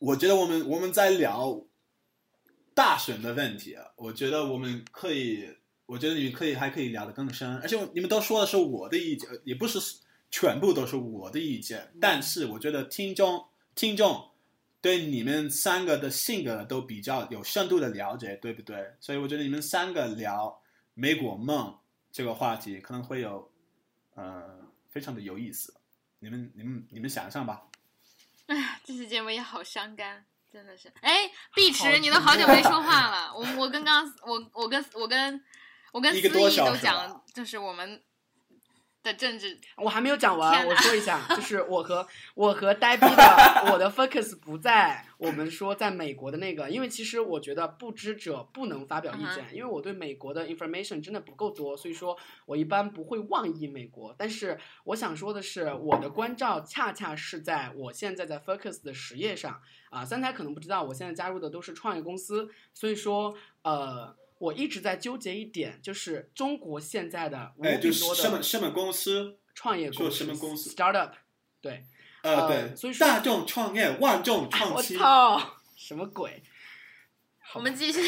[0.00, 1.64] 我觉得我们我们在聊
[2.74, 5.48] 大选的问题，啊我觉得我们可以，
[5.86, 9.78] 我觉得你们可以还可以聊得更深，而且你们都说的是我的意见，呃也不是
[10.32, 14.30] 全部都是我的意见，但是我觉得听众听众
[14.80, 18.96] 对你们三个的性格都比较有深度的了解，对不对？
[18.98, 20.60] 所以我觉得你们三个聊
[20.94, 21.78] 美国梦
[22.10, 23.52] 这个话题可能会有，
[24.14, 25.74] 呃，非常的有意思。
[26.18, 27.62] 你们你们你们想象吧。
[28.46, 30.92] 哎， 这期节目也好伤肝，真的是。
[31.02, 33.32] 哎，碧池，你都好久没说话 了。
[33.34, 35.40] 我我跟刚我我跟我跟
[35.92, 38.02] 我跟思义都讲了，就是我们
[39.02, 39.58] 的政治。
[39.76, 54.14] 我还没有讲完，我说一下， 就是我和我和呆逼的我的 focus 不在我们说在美国的那个，因为其实我觉得不知者不能发表意见，嗯因为我对美国的 information 真的不够多，所以说我一般不会妄议美国。
[54.16, 59.60] 但是我想说的是，我的关照恰恰是在我现在在 focus 的实业上
[59.90, 60.04] 啊。
[60.04, 64.16] 三台可能不知道，我现在加入的都是创业公司，所以说呃。
[64.42, 69.38] 我一直在纠结一点，就是中国现在的无哎，比多就是什么什么公司？
[69.54, 71.12] 创业公司，什么公司 startup，
[71.60, 71.84] 对，
[72.22, 74.98] 呃，呃对，所以说大众创业，万众哎我创新。
[74.98, 76.42] 操，什么鬼？
[77.54, 78.00] 我们继续，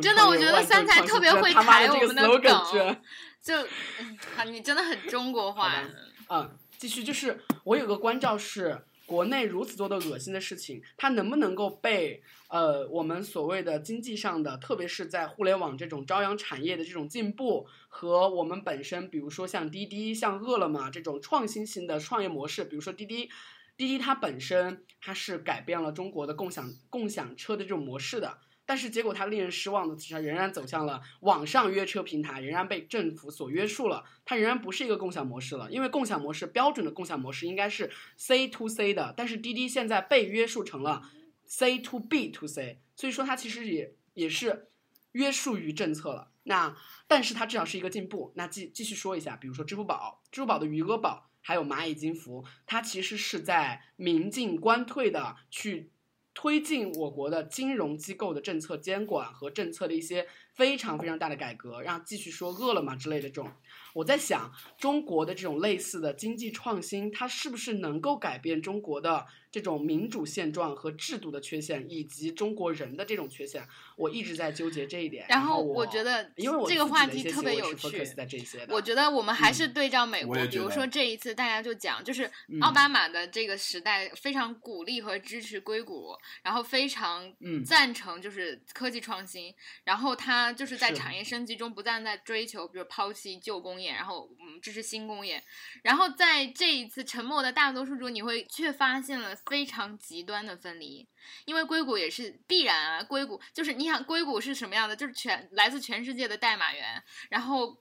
[0.00, 2.96] 真的我觉得三台创新真的特别会抬我们的 slogan 梗
[3.42, 3.54] 就，
[3.98, 5.82] 嗯好，你真的很中国化。
[6.28, 23.30] 嗯，继续就是我有个关照是，国内如此多的恶心的事情，它能不能够被呃我们所谓的经济上的，特别是在互联网这种朝阳产业的这种进步和我们本身，比如说像滴滴、像饿了么这种创新型的创业模式，比如说滴滴。
[23.78, 34.04] 滴滴它本身它是改变了中国的共享共享车的这种模式的，但是结果它令人失望的是，它仍然走向了网上约车平台，仍然被政府所约束了。
[34.24, 41.08] 它仍然不是一个共享模式了，因为共享模式标准的共享模式应该是 C to C 的，但是滴滴现在被约束成了
[41.44, 44.68] C to B to C，所以说它其实也也是
[45.12, 46.32] 约束于政策了。
[46.42, 46.76] 那
[47.06, 48.32] 但是它至少是一个进步。
[48.34, 51.30] 那继继续说一下，比如说支付宝，支付宝的余额宝。
[51.40, 55.92] 还有蚂蚁金服，它其实是在明进官退的去
[56.36, 61.80] 推进我国的金融机构的政策监管和政策的一些非常非常大的改革。
[61.80, 63.50] 让继续说饿了么之类的这种，
[63.94, 73.66] 我在想中国的这种类似的经济创新，它是不是能够改变中国的这种民主现状和制度的缺陷，以及中国人的这种缺陷？
[73.96, 75.26] 我一直在纠结这一点。
[75.28, 78.74] 然然后我我觉得因为这个话题特别有趣 focus 在这些的。
[78.74, 89.54] 我觉得我们还嗯是对照美国，比如说这一次大家就讲，就是嗯奥巴马的这个时代非常鼓励和支持硅谷，然后非常嗯赞成就是科技创新，
[89.84, 95.42] 然后他就是在产业升级中不断在追求，比如抛弃旧工业，然后嗯支持新工业，
[95.82, 101.06] 然后在这一次沉默的大多数中，你会却发现了非常极端的分离，
[101.44, 107.76] 因为硅谷也是必然啊，硅谷就是你想硅谷是什么样的，就是全来自全世界的代码员，然后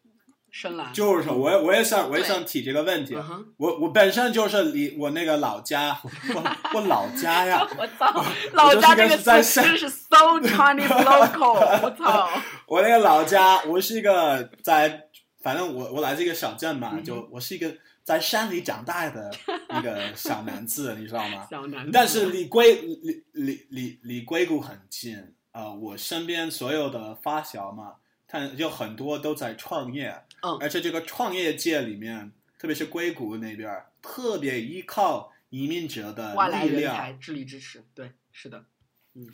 [0.51, 3.13] 深蓝，就是说，我也我也想我也想提这个问题
[3.57, 5.99] 我我本身就是离我那个老家，
[6.33, 12.29] 我我老家呀， 我操，老家这个词在真是 so Chinese local， 我操，
[12.67, 15.07] 我那个老家，我是一个在，
[15.41, 19.29] 反正我我来自一个小镇嘛，就我是一个在山里长大的
[19.77, 21.45] 一个小男子，你知道吗？
[21.51, 25.23] 小男子，但是离硅离离离离硅谷很近啊、
[25.55, 27.95] 呃我身边所有的发小嘛，
[28.27, 38.65] 他有很多都在创业，嗯而且这个创业界里面，特别是硅谷那边儿，特别依靠移民者的外来力量，智力支持，对，是的，
[39.13, 39.25] 嗯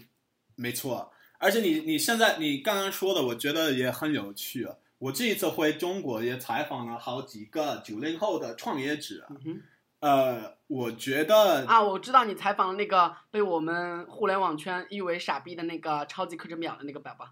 [0.56, 1.12] 没错。
[1.40, 4.68] 而且你你现在你刚刚说的，我觉得也很有趣。
[5.00, 9.62] 我这一次回中国也采访了好几个九零后的创业者，嗯哼。
[10.02, 17.30] 呃，我觉得啊，我知道你采访了那个被我们互联网圈誉为傻逼的那个超级课程表的那个宝宝。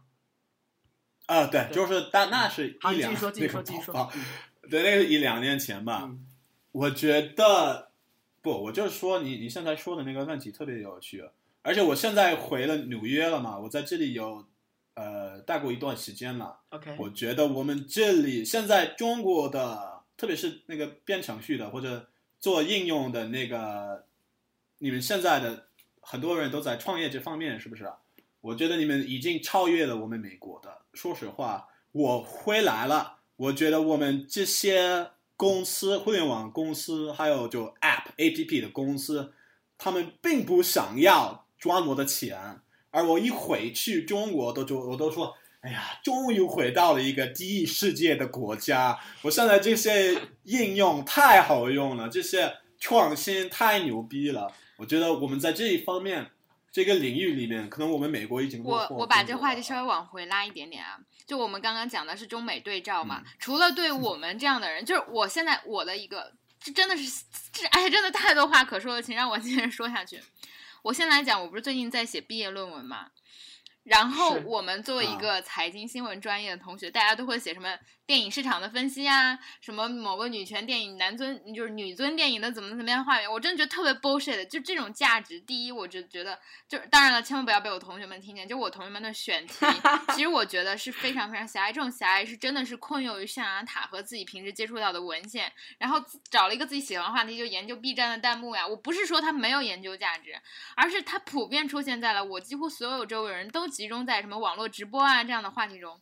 [1.26, 3.48] 啊，对，对就是但那是好，一两你继续
[3.82, 4.10] 说，
[4.70, 6.06] 对，那是一两年前吧。
[6.06, 6.26] 嗯
[6.72, 7.90] 我觉得
[8.44, 11.28] 不，我就是说你你现在说的那个问题特别有趣，
[11.64, 14.46] 而且我现在回了纽约了嘛，我在这里有
[14.94, 16.60] 呃待过一段时间了。
[16.70, 22.08] OK，我觉得我们这里现在中国的，特别是那个编程序的或者
[22.40, 24.06] 做应用的那个，
[24.78, 25.68] 你们现在的
[26.02, 27.92] 很多人都在创业这方面，是不是？
[28.42, 30.82] 我觉得你们已经超越了我们美国的。
[30.94, 39.34] 说实话，我回来了，我觉得我们这些公司，互联网公司，还有就 App、APP 的公司，
[39.78, 45.36] 他们并不想要赚我的钱，而我一回去中国都就我都说。
[45.62, 48.98] 哎呀，终于回到了一个第一世界的国家。
[49.24, 54.54] 我现在这些应用太好用了，这些创新太牛逼了。
[54.78, 56.32] 我觉得我们在这一方面，
[56.72, 70.22] 这个领域里面，可能我们美国已经我我把这话题中国了稍微往回拉一点点啊，就我们刚刚讲的是中美对照嘛，嗯除了对我们这样的人，就是我现在我的一个，这真的是这哎呀，真的太多话可说了，请让我接着说下去。
[70.84, 73.08] 我先来讲，我不是最近在写毕业论文嘛，
[73.90, 77.76] 然后我们作为一啊个财经新闻专业的同学，大家都会写什么
[78.06, 84.46] 电影市场的分析啊，什么某个女权电影、男尊就是女尊电影的怎么怎么样画面，我真的觉得特别 bullshit。
[84.48, 88.48] 就这种价值，第一，我就觉得就当然了，千万不要被我同学们听见。
[88.48, 89.66] 就我同学们的选题，
[90.14, 91.74] 其实我觉得是非常非常狭隘。
[91.74, 96.00] 这种狭隘是真的是困囿于象牙塔和自己平时接触到的文献，然后
[96.30, 98.68] 找了一个自己喜欢的话题，就研究 B 站的弹幕呀。
[98.68, 100.36] 我不是说它没有研究价值，
[100.76, 106.00] 而是它普遍出现在了我几乎所有周围人都集中在什么网络直播啊这样的话题中。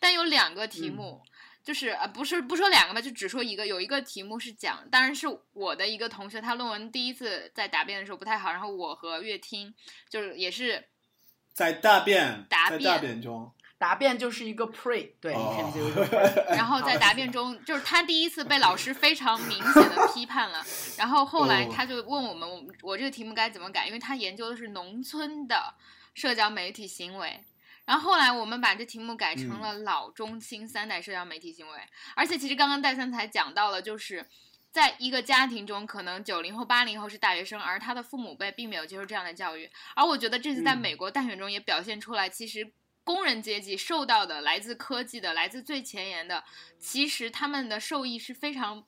[0.00, 1.20] 但有两个题目。
[1.66, 3.66] 就是呃，不是不说两个吧，就只说一个。
[3.66, 9.74] 有一个题目是讲，当然是我的一个同学，他论文第一次在答辩的时候不太好，然后我和乐听
[10.08, 10.86] 就是也是
[11.52, 15.32] 在答辩，答在大辩便中，答辩就是一个 pre，对。
[16.54, 20.64] 然后在答辩中，就是他第一次被老师非常明显的批判了，
[20.96, 25.74] 然后后来哦他就问我们，我我这个题目该怎么改，因为他研究的是农村的
[26.16, 27.44] 社交媒体行为。
[27.84, 31.78] 然后后来我们把这题目改成了老中青三代社交媒体行为，
[32.16, 34.26] 而且其实刚刚戴三才讲到了，就是
[34.72, 39.70] 在一个家庭中，可能九零后、八零后是大学生，而他的父母辈并没有接受这样的教育。
[39.94, 42.72] 而我觉得这次在嗯美国大选中也表现出来，其实
[43.04, 46.42] 工人阶级受到的来自科技的、来自最前沿的，
[46.80, 48.84] 其实他们的受益是非常。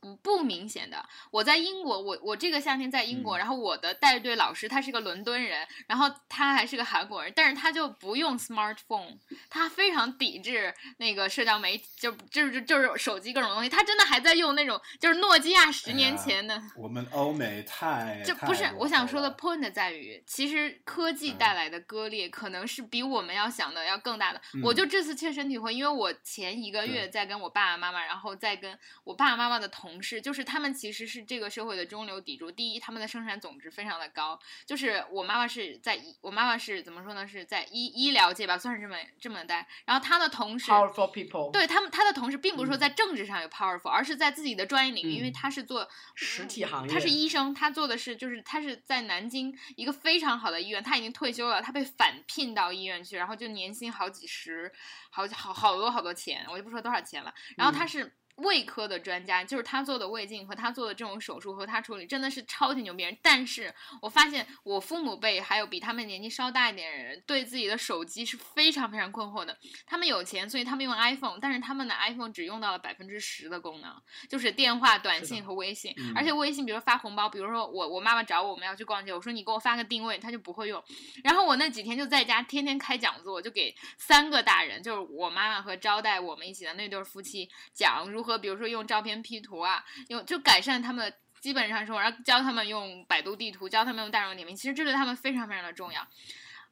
[0.00, 3.38] 不不明显的，我在英国，我我这个夏天在英国，嗯。
[3.38, 21.36] 然后我的带队老师他是个伦敦人，然后他还是个韩国人，但是他就不用 smartphone，他非常抵制那个社交媒体，就就是就是手机各种东西，他真的还在用那种就是诺基亚十年前的，我们欧美太 就不是我想说的 point 在于，其实科技嗯。
[21.38, 24.40] 带来的割裂可能是比我们要想的要更大的。
[24.64, 24.76] 我嗯。
[24.76, 32.50] 就这次切身体会，因为我前一个月在跟我爸爸妈妈，然后再跟我爸爸妈妈的同事，就是他们其实是这个社会的中流砥柱。
[32.50, 37.26] 第一，他们的生产总值非常的高，就是我妈妈是在医，我妈妈是怎么说呢？
[37.26, 39.66] 是在医医疗界吧，算是这么这么待。
[39.84, 54.72] 然后她的同事 Powerful people，，对他们，她的同事并不是说嗯在政治上有 powerful，、而是在自己的专业领域，因为嗯他是做实体行业他是医生，他做的是就是他是在南京一个非常好的医院，他已经退休了，他被返聘到医院去，然后就年薪好几十，
[55.10, 57.34] 好好好多好多钱，我就不说多少钱了。
[57.56, 58.12] 然后他嗯是。
[58.36, 63.16] 胃科的专家，就是他做的胃镜和他做的这种手术和他处理，真的是超级牛逼人。
[63.22, 69.56] 但是我发现我父母辈还有比他们年纪稍大一点的人，对自己的手机是非常非常困惑的。
[69.86, 73.90] 他们有钱，所以他们用 iPhone，但是他们的 iPhone 只用到了百分之十的功能，
[74.28, 75.94] 就是电话、短信和微信。
[75.96, 80.82] 嗯而且微信，比如说发红包，比如说我我妈妈找我，我们要去逛街，我说你给我发个定位，他就不会用。
[81.24, 91.16] 然后我那几天就在家天天开讲座，就给三个大人，就是我妈妈和招待我们一起的那对夫妻讲如何，比如说用照片 P 图啊，用就改善他们的。
[91.38, 96.04] 基本上生活，然后教他们用百度地图，教他们用大众点评，其实这对他们非常非常的重要。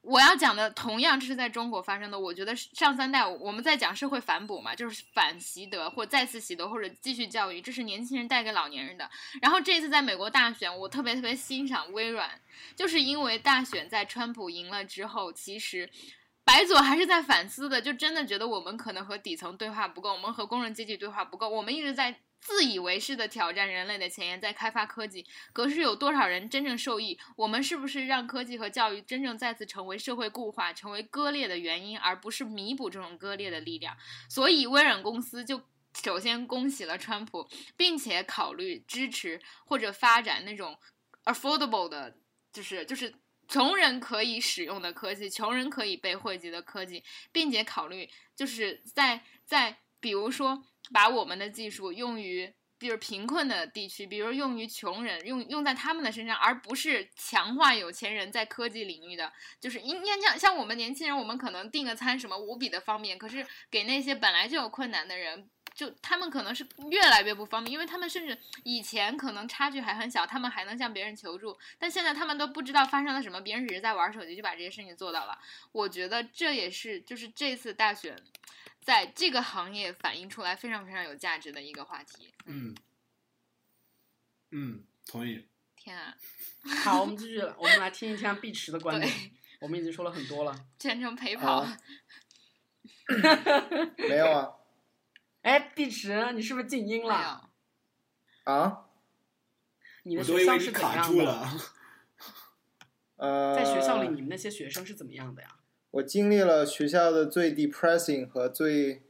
[0.00, 9.08] 我要讲的同样这是在中国发生的，我觉得上三代我们在讲社会反哺嘛，就是反习得或再次习得或者继续教育，这是年轻人带给老年人的。
[9.40, 12.40] 然后这一次在美国大选，我特别特别欣赏微软，
[12.74, 15.88] 就是因为大选在川普赢了之后，其实。
[16.44, 25.26] 白左还是在反思的，就真的觉得我们可能和底层对话不够，我们和工人阶级对话不够，我们一直在自以为是的挑战人类的前沿，在开发科技。
[25.52, 27.18] 可是有多少人真正受益？
[27.36, 33.96] 我们是不是让科技和教育真正再次成为社会固化、成为割裂的原因，而不是弥补这种割裂的力量？
[34.28, 35.60] 所以微软公司就。
[36.02, 40.76] 首先恭喜了川普，并且考虑支持或者发展那种
[41.22, 42.16] affordable 的，
[42.52, 43.14] 就是就是
[43.48, 52.54] 穷人可以使用的科技，穷人可以被惠及的科技，并且考虑就是在在比如说把我们的技术用于。
[52.76, 59.32] 比如贫困的地区，比如用于穷人，用用在他们的身上，而不是强化有钱人在科技领域的。
[59.58, 65.48] 就是应该像像我们年轻人，我们可能订个餐什么无比的方便，可是给那些本来就有困难的人。
[65.74, 75.38] 就他们可能是越来越不方便，因为他们甚至以前可能差距还很小，他们还能向别人求助，但现在他们都不知道发生了什么，别人只是在玩手机就把这些事情做到了。
[75.72, 78.16] 我觉得这也是就是这次大选
[78.80, 82.32] 在这个行业反映出来非常非常有价值的一个话题。
[82.46, 82.74] 嗯，
[84.52, 85.46] 嗯，同意。
[85.76, 86.16] 天啊，
[86.84, 89.32] 好，我们继续，我们来听一听碧池的观点对。
[89.60, 90.66] 我们已经说了很多了。
[90.78, 91.76] 全程陪跑，好
[93.98, 94.50] 没有啊
[95.44, 97.50] 哎，碧池，你是不是静音了？
[98.46, 98.52] 有。
[98.52, 98.86] 啊，
[100.04, 101.32] 你的学校是怎卡住样的？
[101.32, 101.60] 了。
[103.16, 105.56] 呃，在学校里，你们那些学生是怎么样的呀？
[105.90, 109.02] 我经历了学校的最 depressing 和最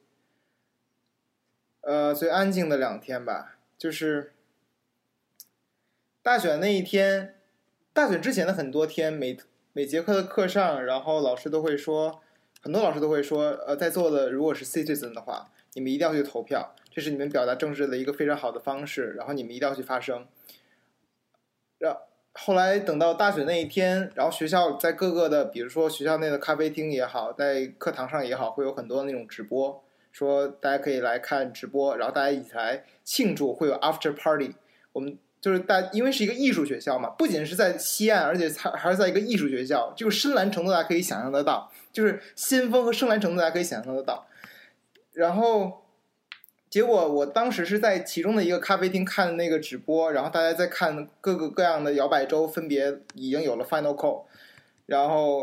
[1.83, 4.35] 呃最安静的两天吧，就是
[6.21, 7.41] 大选那一天，
[7.93, 9.39] 大选之前的很多天，每
[9.73, 12.21] 每节课的课上，然后老师都会说，
[12.61, 20.27] 很多老师都会说，呃，在座的如果是 citizen 的话，你们一定要去投票，这是你们表达政治的一个非常好的方式，然后你们一定要去发声。
[21.79, 21.97] 让
[22.33, 34.55] 后来等到大选那一天，然后学校在各个的，比如说学校内的咖啡厅也好，在课堂上也好，会有很多那种直播，说大家可以来看直播，然后大家一起来庆祝，会有 after party。
[34.93, 44.27] 我们就是大，因为是一个艺术学校嘛，不仅是在西岸，而且还还是在一个艺术学校，这个深蓝程度大家可以想象得到，就是先锋和深蓝程度大家可以想象得到。
[45.15, 45.85] 然后
[46.69, 54.25] 结果我当时是在其中的一个咖啡厅看那个直播，然后大家在看各个各样的摇摆州分别已经有了 final call，
[54.87, 55.41] 然后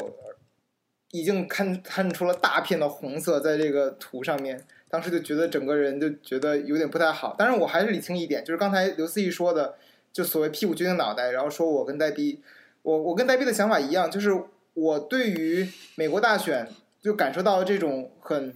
[1.11, 7.33] 已经看看出了大片的红色在这个图上面，当时就觉得整个人就觉得有点不太好。
[7.37, 9.75] 但是我还是理清一点，就是刚才刘思义说的，
[10.11, 12.41] 就所谓屁股决定脑袋，然后说我跟呆逼，
[12.81, 14.29] 我我跟呆逼的想法一样，就是
[14.73, 16.67] 我对于美国大选
[17.01, 18.53] 就感受到了这种很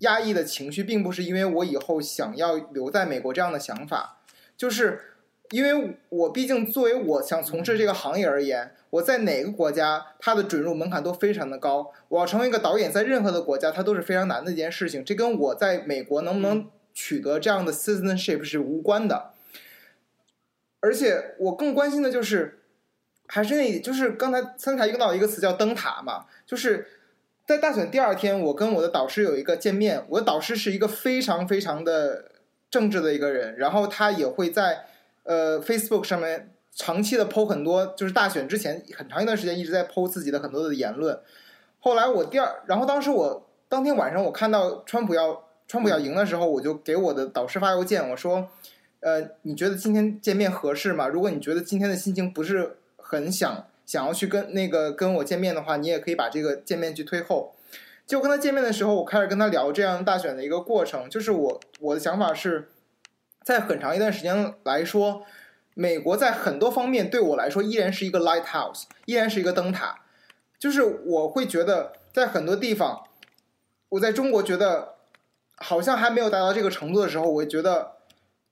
[0.00, 4.18] 压抑的情绪，并不是因为我以后想要留在美国这样的想法，
[4.56, 5.00] 就是
[5.50, 11.92] 因为我毕竟作为我想从事这个行业而言，我在哪个国家，它的准入门槛都非常的高。
[12.08, 15.04] 我要成为一个导演，在任何的国家，它都是非常难的一件事情。
[15.04, 19.32] 这跟我在美国能不能取得这样的 citizenship 是无关的。
[20.80, 22.60] 而且我更关心的就是，
[23.26, 26.86] 还是那，就是刚才三才用到一个词叫灯塔嘛，就是
[27.50, 30.04] 在大选第二天，我跟我的导师有一个见面。
[30.10, 32.26] 我的导师是一个非常非常的
[32.70, 34.84] 正直的一个人，然后他也会在
[35.24, 41.18] 呃 Facebook 上面长期的 PO 很多，就是大选之前很长一段时间一直在 PO 自己的很多的言论。
[41.80, 48.48] 后来我第二，然后当时我当天晚上我看到川普要川普要赢的时候，我就给我的导师发邮件，我说，
[49.00, 51.08] 呃，你觉得今天见面合适吗？
[51.08, 57.56] 如果你觉得今天的心情不是很想想要去跟那个跟我见面的话，你也可以把这个见面去推后。
[58.06, 62.68] 就跟他见面的时候，我开始跟他聊这样大选的一个过程，就是我我的想法是，
[63.42, 65.26] 在很长一段时间来说，
[65.74, 70.02] 美国在很多方面对我来说依然是一个 lighthouse，依然是一个灯塔。
[70.56, 73.08] 就是我会觉得在很多地方，
[73.88, 74.94] 我在中国觉得
[75.56, 77.94] 好像还没有达到这个程度的时候，我觉得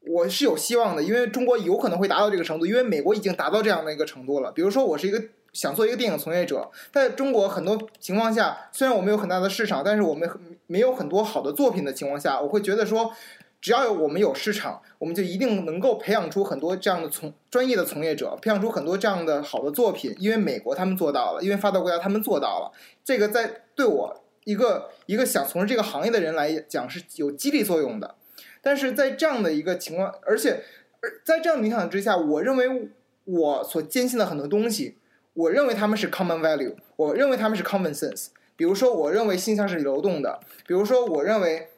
[0.09, 4.51] 我是有希望的，因为中国有可能会达到这个程度，因为美国已经达到这样的一个程度了。
[4.51, 10.29] 比如说，我是一个想做一个电影从业者，在中国很多情况下，虽然我们有很大的市场，但是我们
[10.67, 13.13] 没有很多好的作品的情况下，我会觉得说，
[13.61, 20.15] 只要有我们有市场，我们就一定能够培养出很多这样的从专业的从业者，培养出很多这样的好的作品。
[20.19, 22.73] 因为美国他们做到了，因为发达国家他们做到了，
[23.05, 28.15] 这个在对我一个一个想从事这个行业的人来讲是有激励作用的。
[28.63, 30.63] 但是在这样的一个情况，而且
[31.01, 32.91] 而在这样的影响之下，我认为
[33.25, 34.97] 我所坚信的很多东西，
[35.35, 38.29] 我认为他们是 common value，我认为他们是 common sense。
[38.57, 41.69] 比如说，我认为性向是流动的；比如说，我认为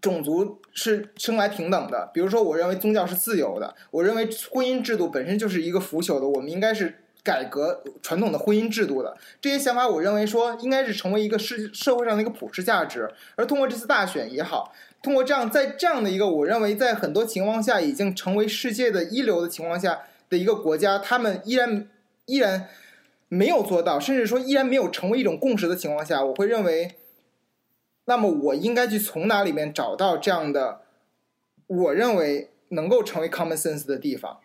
[0.00, 6.92] 种族是生来平等的；比如说，我认为宗教是自由的；我认为婚姻制度本身就是一个腐朽的，我们应该是
[7.22, 9.16] 改革传统的婚姻制度的。
[9.40, 13.08] 这些想法，我认为说应该是成为一个社社会上的一个普世价值。
[13.36, 21.88] 而通过这次大选也好，通过这样在这样的一个我认为在很多情况下已经成为世界的一流的情况下的一个国家，他们依然
[22.26, 22.68] 依然
[23.28, 26.94] 没有做到，甚至说依然没有成为一种共识的情况下，我会认为，
[28.04, 30.82] 那么我应该去从哪里面找到这样的，
[31.66, 34.38] 我认为能够成为 common sense 的地方？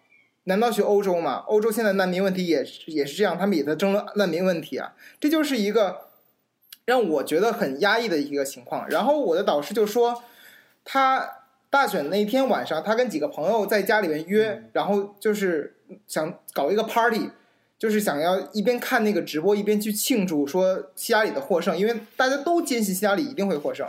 [0.46, 1.44] 难道去欧洲吗？
[1.48, 6.08] 欧洲现在难民问题也是也是这样，他们也在争论难民问题啊，这就是一个
[6.86, 8.88] 让我觉得很压抑的一个情况。
[8.90, 10.24] 然后我的导师就说，
[10.90, 11.30] 他
[11.70, 15.76] 大选那天晚上，他跟几个朋友在家里面约，然后就是
[16.08, 17.30] 想搞一个 party，
[17.78, 23.86] 就是想要一边看那个直播，一边去庆祝说希拉里的获胜，因为大家都坚信希拉里一定会获胜。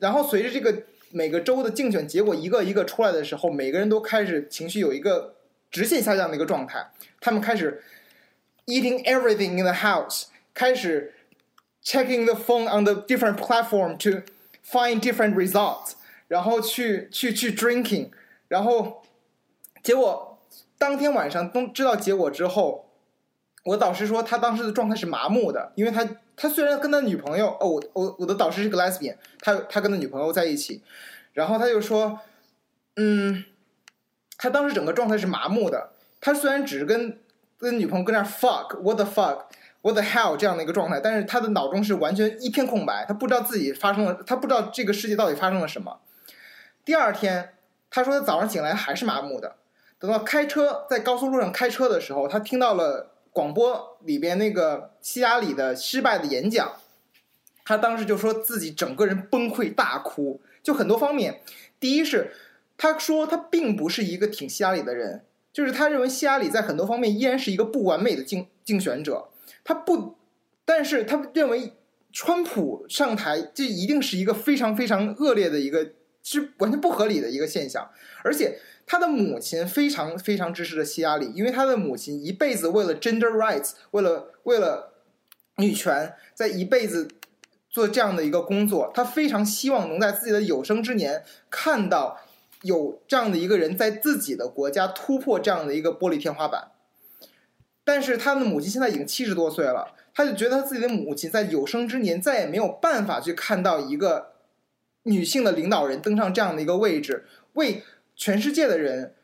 [0.00, 0.82] 然后随着这个
[1.12, 5.36] 每个州的竞选结果一个一个出来的时候，每个人都开始情绪有一个
[5.70, 7.80] 直线下降的一个状态，他们开始
[8.66, 11.14] eating everything in the house，开始
[11.84, 14.22] checking the phone on the different platform to
[14.68, 15.92] find different results，
[16.28, 18.10] 然后去去去 drinking，
[18.48, 19.02] 然后
[19.82, 20.38] 结果
[20.78, 22.88] 当天晚上都知道结果之后，
[23.64, 26.06] 我导师说他当时的状态是麻木的，因为他
[26.36, 30.82] 他虽然跟他女朋友哦，我我我的导师是个 lesbian，他他跟他女朋友在一起，
[31.32, 32.18] 然后他就说，
[32.96, 33.44] 嗯，
[34.36, 37.18] 他当时整个状态是麻木的，他虽然只是跟
[37.58, 39.44] 跟女朋友跟那 fuck what the fuck
[39.82, 46.00] what the hell 这样的一个状态，但是他的脑中是完全一片空白，他不知道自己发生了，他不知道这个世界到底发生了什么。
[46.84, 47.54] 第二天，
[47.88, 49.56] 他说他早上醒来还是麻木的。
[49.98, 56.74] 等到开车在高速路上开车的时候，他听到了广播里边那个希拉里的失败的演讲，
[57.64, 61.40] 他当时就说自己整个人崩溃大哭，就很多方面。
[61.80, 62.34] 第一是
[62.76, 69.28] 他说他并不是一个挺希拉里的人，就是他认为希拉里在很多方面依然是一个不完美的竞竞选者，
[69.62, 70.16] 他不，
[70.66, 71.72] 但是他认为
[72.12, 75.92] 川普上台这一定是一个非常非常恶劣的一个。
[76.24, 77.90] 是完全不合理的一个现象，
[78.24, 84.94] 而且他的母亲非常非常支持的希拉里，因为他的母亲一辈子为了 gender rights，为了为了
[85.58, 87.06] 女权，在一辈子
[87.68, 92.18] 做这样的一个工作，他非常希望能在自己的有生之年看到
[92.62, 96.70] 有这样的一个人在自己的国家突破这样的一个玻璃天花板。
[97.84, 104.32] 但是他的母亲现在已经七十多岁了，他就觉得他自己的母亲在有生之年再也没有办法去看到一个。
[105.04, 107.24] 女性的领导人登上这样的一个位置，
[107.54, 107.82] 为
[108.14, 109.14] 全世界的人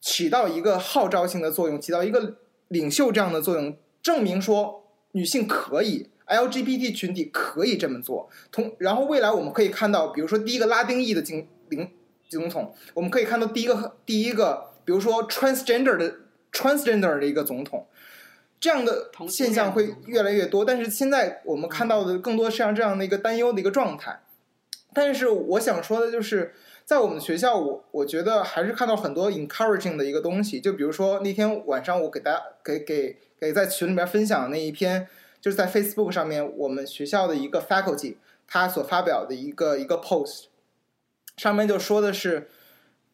[0.00, 2.36] 起到一个号召性的作用，起到一个
[2.68, 8.28] 领袖这样的作用，证明说女性可以，LGBT 群体可以这么做。
[8.52, 11.90] 同然后未来我们可以看到，比如说第一个拉丁裔的经领
[12.28, 16.16] 总统，我们可以看到第一个第一个，比如说 transgender 的
[16.52, 17.86] transgender 的一个总统，
[18.60, 20.64] 这样的现象会越来越多。
[20.64, 24.20] 但是现在我们看到的更多是像这样的一个担忧的一个状态。
[24.98, 26.54] 但是我想说的就是，
[26.86, 30.58] 在我们学校，我我觉得还是看到很多 encouraging 的一个东西。
[30.58, 35.06] 就比如说那天晚上，我给大家给给给在群里面分享那一篇，
[35.38, 38.16] 就是在 Facebook 上面，我们学校的一个 faculty
[38.48, 40.44] 他所发表的一个一个 post，
[41.36, 42.48] 上面就说的是，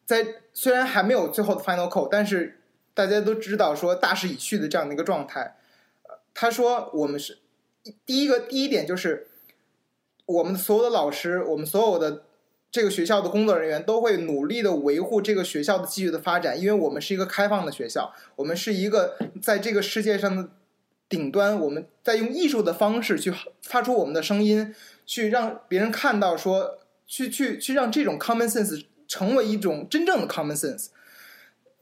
[0.07, 2.61] 在虽然还没有最后的 final call，但是
[2.95, 5.57] 大家都知道说大势已去的这样的一个状态。
[6.33, 7.39] 他说我们是
[8.07, 9.27] 第一个第一点就是。
[10.33, 12.23] 我们所有的老师，我们所有的
[12.71, 20.49] 这个学校的工作人员都会努力的维护这个学校的继续的发展，因为我们是一个开放的学校，我们是一个在这个世界上的
[21.07, 23.31] 顶端，我们在用艺术的方式去
[23.61, 24.75] 发出我们的声音，
[25.05, 30.87] 去让别人看到，说去去去让这种 common sense 成为一种真正的 common sense。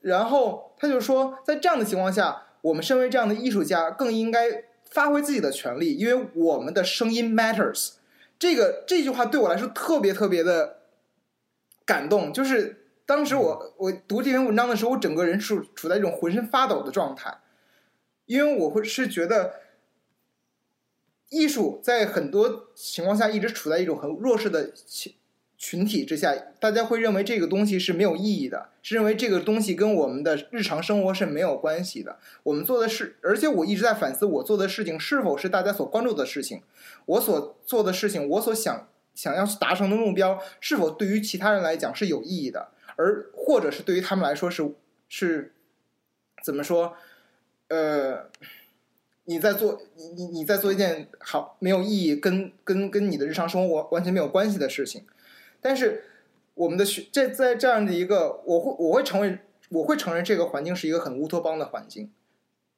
[0.01, 8.00] 然后他就说，在这样的情况下，我们身为这样的艺术家，更应该发挥自己的权利，因为我们的声音 matters。
[8.41, 10.79] 这个这句话对我来说特别特别的
[11.85, 17.39] 感动，就是当时我我读这篇文章的时候，我整个人处处在一种浑身发抖的状态，
[18.25, 19.61] 因为我会是觉得
[21.29, 25.15] 艺术在很多情况下一直处在一种很弱势的情。
[25.61, 32.19] 群体之下，大家会认为这个东西是没有意义的，是认为这个东西跟我们的日常生活是没有关系的。
[32.45, 36.63] 我们做的事，而且我一直在反思，我做的事情是否是大家所关注的事情，
[37.05, 44.73] 我所做的事情，我所想想要达成的目标，是否对于其他人来讲是有意义的，而或者是对于他们来说是
[45.11, 45.53] 是
[46.43, 46.95] 怎么说？
[47.69, 48.31] 呃，
[49.25, 55.05] 你在做你你你在做一件好没有意义，跟跟跟你的日常生活完全没有关系的事情。
[55.61, 56.05] 但是，
[56.55, 59.39] 我们的学这在这样的一个，我会我会承认，
[59.69, 62.11] 我会承认这个环境是一个很乌托邦的环境，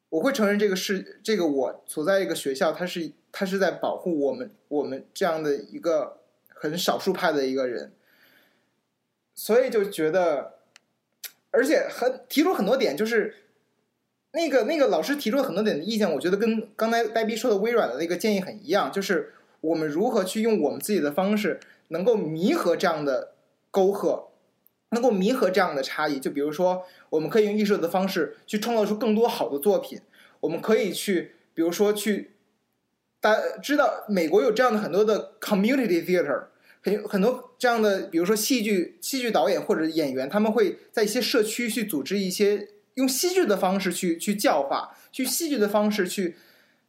[0.09, 6.19] 我会承认这个是这个我所在一个学校，它是它是在保护我们我们这样的一个
[6.49, 7.93] 很少数派的一个人，
[9.35, 10.55] 所以就觉得，
[11.51, 13.37] 而且很提出很多点，就是
[14.33, 21.61] 那个那个老师提出了很多点的意见，我觉得跟刚才呆逼说的微软的那个建议很一样，就是我们如何去用我们自己的方式。
[21.93, 23.35] 能够弥合这样的
[23.71, 24.33] 沟壑，
[24.91, 26.19] 能够弥合这样的差异。
[26.19, 30.01] 就比如说，我们可以用艺术的方式去创造出更多好的作品。
[30.41, 32.33] 我们可以去，比如说去，
[33.21, 36.47] 大家知道美国有这样的很多的 community theater，
[36.83, 46.35] 很很多这样的，比如说戏剧戏剧导演或者演员，他们会在一些社区去组织一些用戏剧的方式去去教化，去戏剧的方式去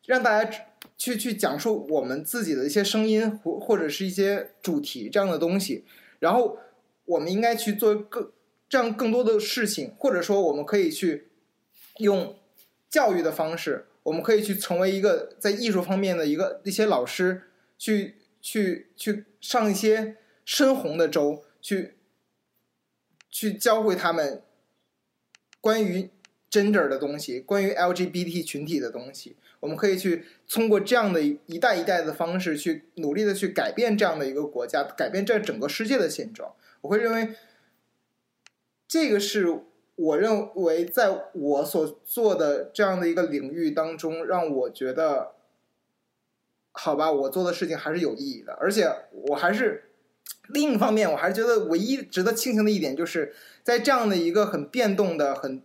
[0.06, 0.52] 让大家
[0.98, 5.86] 去去讲述我们自己的一些声音或或者是一些主题这样的东西。
[6.20, 6.58] 然后
[7.06, 8.32] 我们应该去做更
[8.70, 11.28] 这样更多的事情，或者说我们可以去
[11.98, 12.36] 用
[12.90, 17.44] 教育的方式，我们可以去成为一个在艺术方面的一个一些老师，
[17.78, 20.16] 去去去上一些
[20.46, 21.96] 深红的州，去
[23.30, 24.42] 去教会他们
[25.60, 26.10] 关于
[26.50, 29.36] gender 的东西，关于 LGBT 群体的东西。
[29.64, 36.54] 我们可以去通过这样的一代一代的方式，去努力的去改变这样的一个国家，改变这整个世界的现状。
[36.82, 37.34] 我会认为，
[38.90, 39.62] 这个是
[39.96, 45.32] 我认为在我所做的这样的一个领域当中，让我觉得，
[46.74, 48.52] 好吧，我做的事情还是有意义的。
[48.60, 48.94] 而且
[49.30, 49.92] 我还是
[50.50, 53.34] 另一方面，我还是觉得唯一值得庆幸的一点，就是
[53.64, 55.64] 在这样的一个很变动的、很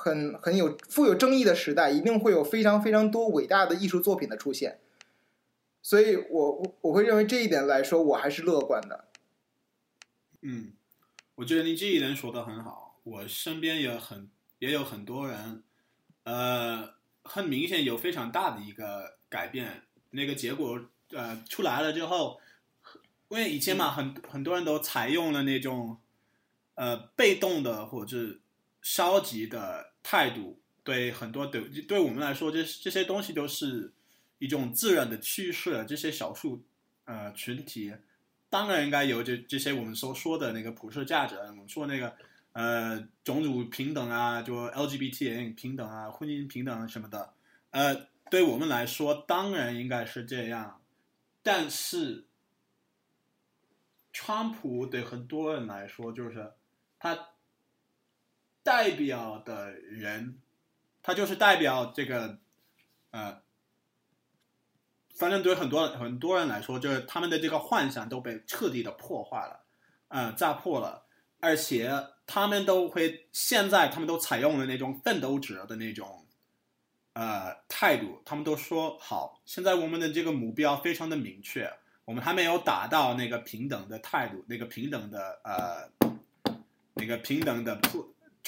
[0.00, 4.78] 很很有富有争议的时代，一定会有非常非常多伟大的艺术作品的出现。
[5.82, 9.08] 所以我我我会认为这一点来说，我还是乐观的。
[10.42, 10.72] 嗯，
[11.34, 13.00] 我觉得你这一点说的很好。
[13.02, 14.30] 我身边也很
[14.60, 15.64] 也有很多人，
[16.22, 16.94] 呃，
[17.24, 19.82] 很明显有非常大的一个改变。
[20.10, 20.80] 那个结果
[21.10, 22.38] 呃出来了之后，
[23.30, 25.98] 因为以前嘛，很很多人都采用了那种
[26.76, 28.38] 呃被动的或者
[28.82, 33.92] 消极的态度，对很多对对我们来说，这这些东西都是
[34.38, 35.84] 一种自然的趋势。
[35.88, 36.64] 这些少数
[37.04, 37.94] 呃群体。
[38.50, 42.16] 当然应该有这这些我们所说的那个普世价值，我们说那个
[42.52, 47.34] 呃种族平等啊，就 LGBT 平等啊，婚姻平等什么的，
[47.72, 50.80] 呃，对我们来说当然应该是这样，
[51.42, 52.24] 但是，
[54.14, 56.54] 川普对很多人来说就是
[56.98, 57.28] 他
[58.68, 60.38] 代表的人，
[61.02, 62.38] 他就是代表这个
[63.12, 63.40] 呃。
[65.16, 69.64] 反正对很多很多人来说，就是他们的这个幻想都被彻底的破坏了，
[70.10, 71.06] 嗯，炸破了，
[71.40, 71.90] 而且
[72.24, 76.24] 他们都会现在他们都采用了那种奋斗者的那种，
[77.14, 81.68] 呃态度，他们都说好，现在我们的这个目标非常的明确，
[82.04, 85.90] 我们还没有达到那个平等的态度，那个平等的呃，
[86.94, 87.74] 那个平等的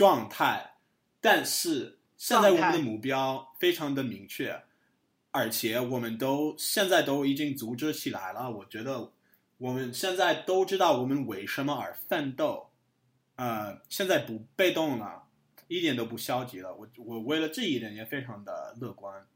[0.01, 0.77] 状态，
[1.21, 4.63] 但是现在我们的目标非常的明确。
[5.31, 9.13] 而且我们都现在都已经组织起来了，我觉得
[9.59, 12.71] 我们现在都知道我们为什么而奋斗，
[13.37, 15.25] 呃，现在不被动了，
[15.69, 16.75] 一点都不消极了。
[16.75, 19.27] 我我为了这一点也非常的乐观。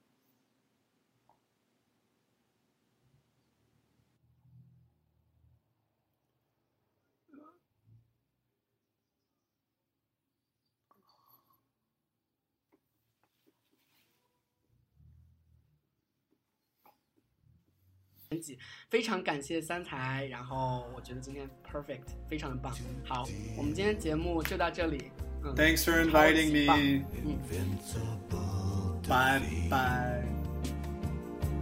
[18.89, 22.71] 非常感谢三才，然后我觉得今天 perfect，非常的棒。
[23.03, 23.27] 好，
[23.57, 25.11] 我们今天节目就到这里。
[25.41, 27.05] 嗯 Thanks for inviting 超级 me.
[27.23, 29.69] 嗯 Invincible Bye defeat.
[29.69, 30.23] bye.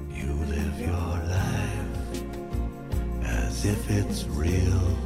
[0.09, 1.95] You live your life
[3.23, 4.97] as if it's real.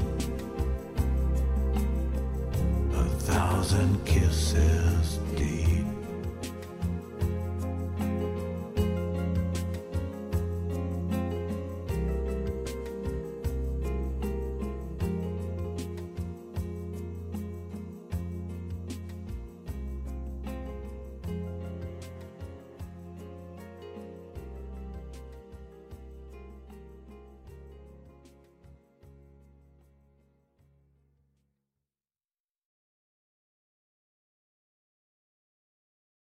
[2.93, 5.64] A thousand kisses deep.